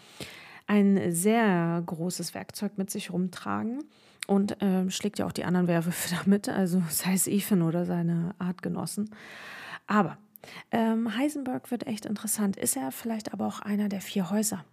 ein 0.66 1.12
sehr 1.12 1.82
großes 1.84 2.34
Werkzeug 2.34 2.78
mit 2.78 2.90
sich 2.90 3.12
rumtragen 3.12 3.84
und 4.26 4.62
äh, 4.62 4.90
schlägt 4.90 5.18
ja 5.18 5.26
auch 5.26 5.32
die 5.32 5.44
anderen 5.44 5.68
Werwölfe 5.68 6.14
damit, 6.24 6.48
also 6.48 6.82
sei 6.88 7.14
es 7.14 7.26
Ethan 7.26 7.62
oder 7.62 7.84
seine 7.84 8.34
Artgenossen. 8.38 9.10
Aber 9.86 10.18
ähm, 10.70 11.16
Heisenberg 11.16 11.70
wird 11.70 11.86
echt 11.86 12.06
interessant. 12.06 12.56
Ist 12.56 12.76
er 12.76 12.92
vielleicht 12.92 13.32
aber 13.32 13.46
auch 13.46 13.60
einer 13.60 13.88
der 13.88 14.00
vier 14.00 14.30
Häuser? 14.30 14.64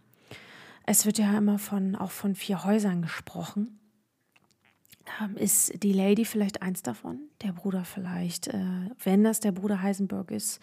Es 0.85 1.05
wird 1.05 1.19
ja 1.19 1.37
immer 1.37 1.59
von, 1.59 1.95
auch 1.95 2.11
von 2.11 2.35
vier 2.35 2.63
Häusern 2.63 3.01
gesprochen. 3.01 3.78
Ähm, 5.21 5.35
ist 5.35 5.83
die 5.83 5.93
Lady 5.93 6.25
vielleicht 6.25 6.61
eins 6.61 6.83
davon? 6.83 7.19
Der 7.41 7.51
Bruder 7.51 7.85
vielleicht, 7.85 8.47
äh, 8.47 8.89
wenn 9.03 9.23
das 9.23 9.39
der 9.39 9.51
Bruder 9.51 9.81
Heisenberg 9.81 10.31
ist, 10.31 10.59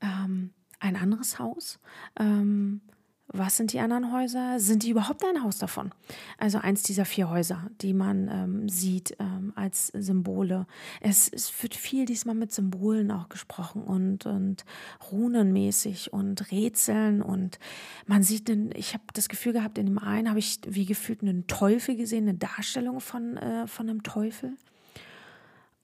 ähm, 0.00 0.50
ein 0.80 0.96
anderes 0.96 1.38
Haus? 1.38 1.78
Ähm, 2.18 2.80
was 3.30 3.58
sind 3.58 3.74
die 3.74 3.80
anderen 3.80 4.10
Häuser? 4.10 4.58
Sind 4.58 4.82
die 4.82 4.90
überhaupt 4.90 5.22
ein 5.22 5.42
Haus 5.42 5.58
davon? 5.58 5.92
Also 6.38 6.58
eins 6.58 6.82
dieser 6.82 7.04
vier 7.04 7.28
Häuser, 7.28 7.70
die 7.82 7.92
man 7.92 8.28
ähm, 8.28 8.68
sieht 8.70 9.16
ähm, 9.18 9.52
als 9.54 9.88
Symbole. 9.88 10.66
Es, 11.00 11.28
es, 11.28 11.62
wird 11.62 11.74
viel 11.74 12.06
diesmal 12.06 12.34
mit 12.34 12.52
Symbolen 12.52 13.10
auch 13.10 13.28
gesprochen 13.28 13.82
und, 13.82 14.24
und 14.24 14.64
runenmäßig 15.12 16.12
und 16.12 16.50
Rätseln 16.50 17.20
und 17.20 17.58
man 18.06 18.22
sieht, 18.22 18.48
den, 18.48 18.70
ich 18.74 18.94
habe 18.94 19.04
das 19.12 19.28
Gefühl 19.28 19.52
gehabt, 19.52 19.76
in 19.76 19.86
dem 19.86 19.98
einen 19.98 20.30
habe 20.30 20.38
ich 20.38 20.60
wie 20.66 20.86
gefühlt 20.86 21.22
einen 21.22 21.46
Teufel 21.46 21.96
gesehen, 21.96 22.28
eine 22.28 22.38
Darstellung 22.38 23.00
von, 23.00 23.36
äh, 23.36 23.66
von 23.66 23.90
einem 23.90 24.02
Teufel. 24.02 24.54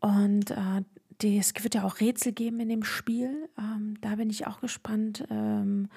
Und 0.00 0.50
äh, 0.50 0.83
es 1.22 1.53
wird 1.62 1.74
ja 1.74 1.85
auch 1.85 2.00
Rätsel 2.00 2.33
geben 2.33 2.61
in 2.61 2.68
dem 2.68 2.85
Spiel. 2.85 3.48
Ähm, 3.59 3.96
da 4.00 4.16
bin 4.16 4.31
ich 4.31 4.46
auch 4.46 4.61
gespannt, 4.61 5.24
ähm, 5.31 5.88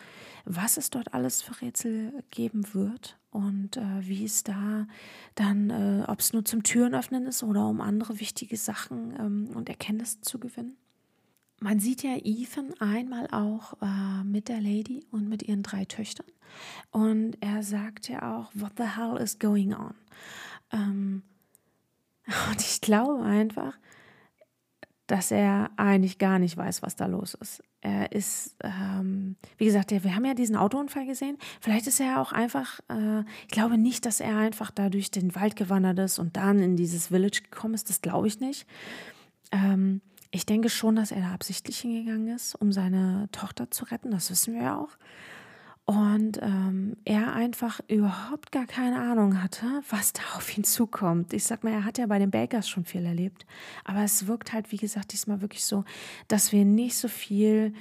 was 0.45 0.77
es 0.77 0.89
dort 0.89 1.13
alles 1.13 1.41
für 1.41 1.59
Rätsel 1.61 2.23
geben 2.31 2.73
wird 2.73 3.17
und 3.31 3.77
äh, 3.77 4.07
wie 4.07 4.25
es 4.25 4.43
da 4.43 4.87
dann, 5.35 5.69
äh, 5.69 6.03
ob 6.07 6.19
es 6.19 6.33
nur 6.33 6.45
zum 6.45 6.63
Türen 6.63 6.95
öffnen 6.95 7.25
ist 7.25 7.43
oder 7.43 7.67
um 7.67 7.81
andere 7.81 8.19
wichtige 8.19 8.57
Sachen 8.57 9.15
ähm, 9.19 9.49
und 9.55 9.69
Erkenntnisse 9.69 10.21
zu 10.21 10.39
gewinnen. 10.39 10.77
Man 11.59 11.79
sieht 11.79 12.03
ja 12.03 12.15
Ethan 12.23 12.73
einmal 12.79 13.27
auch 13.31 13.73
äh, 13.81 14.23
mit 14.23 14.47
der 14.47 14.61
Lady 14.61 15.05
und 15.11 15.27
mit 15.27 15.43
ihren 15.43 15.63
drei 15.63 15.85
Töchtern. 15.85 16.27
Und 16.91 17.37
er 17.41 17.63
sagt 17.63 18.09
ja 18.09 18.37
auch, 18.37 18.51
what 18.53 18.73
the 18.77 18.83
hell 18.83 19.17
is 19.17 19.39
going 19.39 19.73
on? 19.73 19.95
Ähm, 20.71 21.23
und 22.51 22.61
ich 22.61 22.81
glaube 22.81 23.23
einfach, 23.23 23.77
dass 25.07 25.31
er 25.31 25.71
eigentlich 25.77 26.17
gar 26.17 26.37
nicht 26.37 26.57
weiß, 26.57 26.81
was 26.81 26.95
da 26.95 27.05
los 27.05 27.33
ist. 27.33 27.63
Er 27.81 28.11
ist, 28.11 28.55
ähm, 28.61 29.37
wie 29.57 29.65
gesagt, 29.65 29.91
wir 29.91 30.15
haben 30.15 30.25
ja 30.25 30.33
diesen 30.33 30.57
Autounfall 30.57 31.05
gesehen. 31.05 31.37
Vielleicht 31.61 31.87
ist 31.87 32.01
er 32.01 32.19
auch 32.19 32.33
einfach, 32.33 32.81
äh, 32.89 33.21
ich 33.43 33.47
glaube 33.49 33.77
nicht, 33.77 34.05
dass 34.05 34.19
er 34.19 34.37
einfach 34.37 34.69
da 34.71 34.89
durch 34.89 35.09
den 35.09 35.33
Wald 35.35 35.55
gewandert 35.55 35.99
ist 35.99 36.19
und 36.19 36.35
dann 36.35 36.59
in 36.59 36.75
dieses 36.75 37.07
Village 37.07 37.41
gekommen 37.43 37.73
ist. 37.73 37.89
Das 37.89 38.01
glaube 38.01 38.27
ich 38.27 38.39
nicht. 38.39 38.67
Ähm, 39.51 40.01
ich 40.31 40.45
denke 40.45 40.69
schon, 40.69 40.97
dass 40.97 41.11
er 41.11 41.21
da 41.21 41.33
absichtlich 41.33 41.79
hingegangen 41.79 42.27
ist, 42.35 42.55
um 42.55 42.73
seine 42.73 43.29
Tochter 43.31 43.71
zu 43.71 43.85
retten. 43.85 44.11
Das 44.11 44.29
wissen 44.29 44.55
wir 44.55 44.63
ja 44.63 44.77
auch. 44.77 44.97
Und 45.89 46.37
ähm, 46.41 46.97
er 47.05 47.33
einfach 47.33 47.79
überhaupt 47.87 48.51
gar 48.51 48.65
keine 48.65 48.99
Ahnung 48.99 49.41
hatte, 49.41 49.65
was 49.89 50.11
da 50.11 50.21
auf 50.35 50.57
ihn 50.57 50.65
zukommt. 50.65 51.31
Ich 51.31 51.45
sag 51.45 51.63
mal, 51.63 51.71
er 51.71 51.85
hat 51.85 51.97
ja 51.97 52.07
bei 52.07 52.19
den 52.19 52.29
Bakers 52.29 52.67
schon 52.67 52.83
viel 52.83 53.05
erlebt. 53.05 53.45
Aber 53.85 54.03
es 54.03 54.27
wirkt 54.27 54.51
halt, 54.51 54.73
wie 54.73 54.77
gesagt, 54.77 55.13
diesmal 55.13 55.39
wirklich 55.39 55.63
so, 55.63 55.85
dass 56.27 56.51
wir 56.51 56.65
nicht 56.65 56.97
so 56.97 57.07
viel 57.07 57.73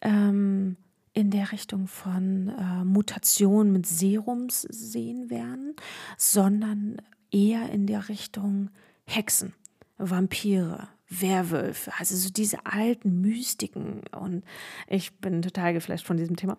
ähm, 0.00 0.76
in 1.12 1.30
der 1.30 1.52
Richtung 1.52 1.86
von 1.86 2.48
äh, 2.48 2.84
Mutation 2.84 3.70
mit 3.70 3.86
Serums 3.86 4.62
sehen 4.62 5.30
werden, 5.30 5.76
sondern 6.16 7.00
eher 7.30 7.70
in 7.70 7.86
der 7.86 8.08
Richtung 8.08 8.70
Hexen, 9.06 9.54
Vampire, 9.96 10.88
Werwölfe, 11.08 11.92
also 11.98 12.16
so 12.16 12.30
diese 12.30 12.66
alten 12.66 13.20
Mystiken. 13.20 14.02
Und 14.18 14.44
ich 14.86 15.18
bin 15.18 15.42
total 15.42 15.72
geflasht 15.72 16.06
von 16.06 16.16
diesem 16.16 16.36
Thema. 16.36 16.58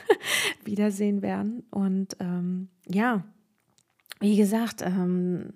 Wiedersehen 0.64 1.22
werden. 1.22 1.64
Und 1.70 2.16
ähm, 2.20 2.68
ja, 2.88 3.24
wie 4.20 4.36
gesagt, 4.36 4.82
ähm, 4.82 5.54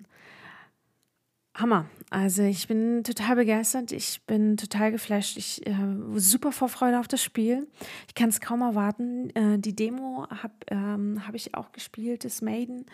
Hammer. 1.55 1.85
Also 2.09 2.43
ich 2.43 2.67
bin 2.67 3.03
total 3.03 3.37
begeistert, 3.37 3.93
ich 3.93 4.21
bin 4.27 4.57
total 4.57 4.91
geflasht, 4.91 5.37
ich 5.37 5.65
äh, 5.65 5.73
super 6.15 6.51
Vorfreude 6.51 6.99
auf 6.99 7.07
das 7.07 7.23
Spiel. 7.23 7.67
Ich 8.07 8.15
kann 8.15 8.29
es 8.29 8.41
kaum 8.41 8.61
erwarten. 8.61 9.29
Äh, 9.29 9.59
die 9.59 9.75
Demo 9.75 10.27
habe 10.29 10.53
ähm, 10.67 11.25
hab 11.25 11.33
ich 11.33 11.55
auch 11.55 11.71
gespielt, 11.71 12.25
das 12.25 12.41
Maiden. 12.41 12.85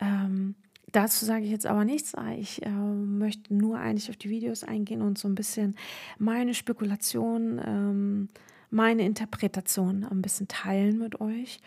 Ähm, 0.00 0.54
dazu 0.92 1.24
sage 1.24 1.44
ich 1.44 1.50
jetzt 1.50 1.66
aber 1.66 1.84
nichts. 1.84 2.14
Ich 2.38 2.64
äh, 2.64 2.70
möchte 2.70 3.54
nur 3.54 3.78
eigentlich 3.78 4.10
auf 4.10 4.16
die 4.16 4.30
Videos 4.30 4.64
eingehen 4.64 5.02
und 5.02 5.18
so 5.18 5.28
ein 5.28 5.34
bisschen 5.34 5.76
meine 6.18 6.54
Spekulation, 6.54 7.60
ähm, 7.64 8.28
meine 8.70 9.04
Interpretation 9.04 10.04
ein 10.04 10.22
bisschen 10.22 10.48
teilen 10.48 10.98
mit 10.98 11.20
euch. 11.20 11.60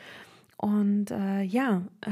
Und 0.58 1.12
äh, 1.12 1.42
ja, 1.42 1.82
äh, 2.02 2.12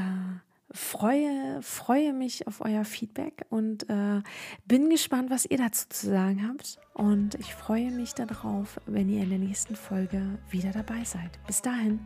freue, 0.72 1.62
freue 1.62 2.14
mich 2.14 2.48
auf 2.48 2.62
euer 2.62 2.86
Feedback 2.86 3.46
und 3.50 3.90
äh, 3.90 4.22
bin 4.66 4.90
gespannt, 4.90 5.30
was 5.30 5.46
ihr 5.46 5.58
dazu 5.58 5.86
zu 5.90 6.10
sagen 6.10 6.48
habt. 6.48 6.80
Und 6.94 7.36
ich 7.36 7.54
freue 7.54 7.92
mich 7.92 8.14
darauf, 8.14 8.80
wenn 8.86 9.10
ihr 9.10 9.24
in 9.24 9.30
der 9.30 9.40
nächsten 9.40 9.76
Folge 9.76 10.40
wieder 10.50 10.72
dabei 10.72 11.04
seid. 11.04 11.40
Bis 11.48 11.62
dahin. 11.62 12.00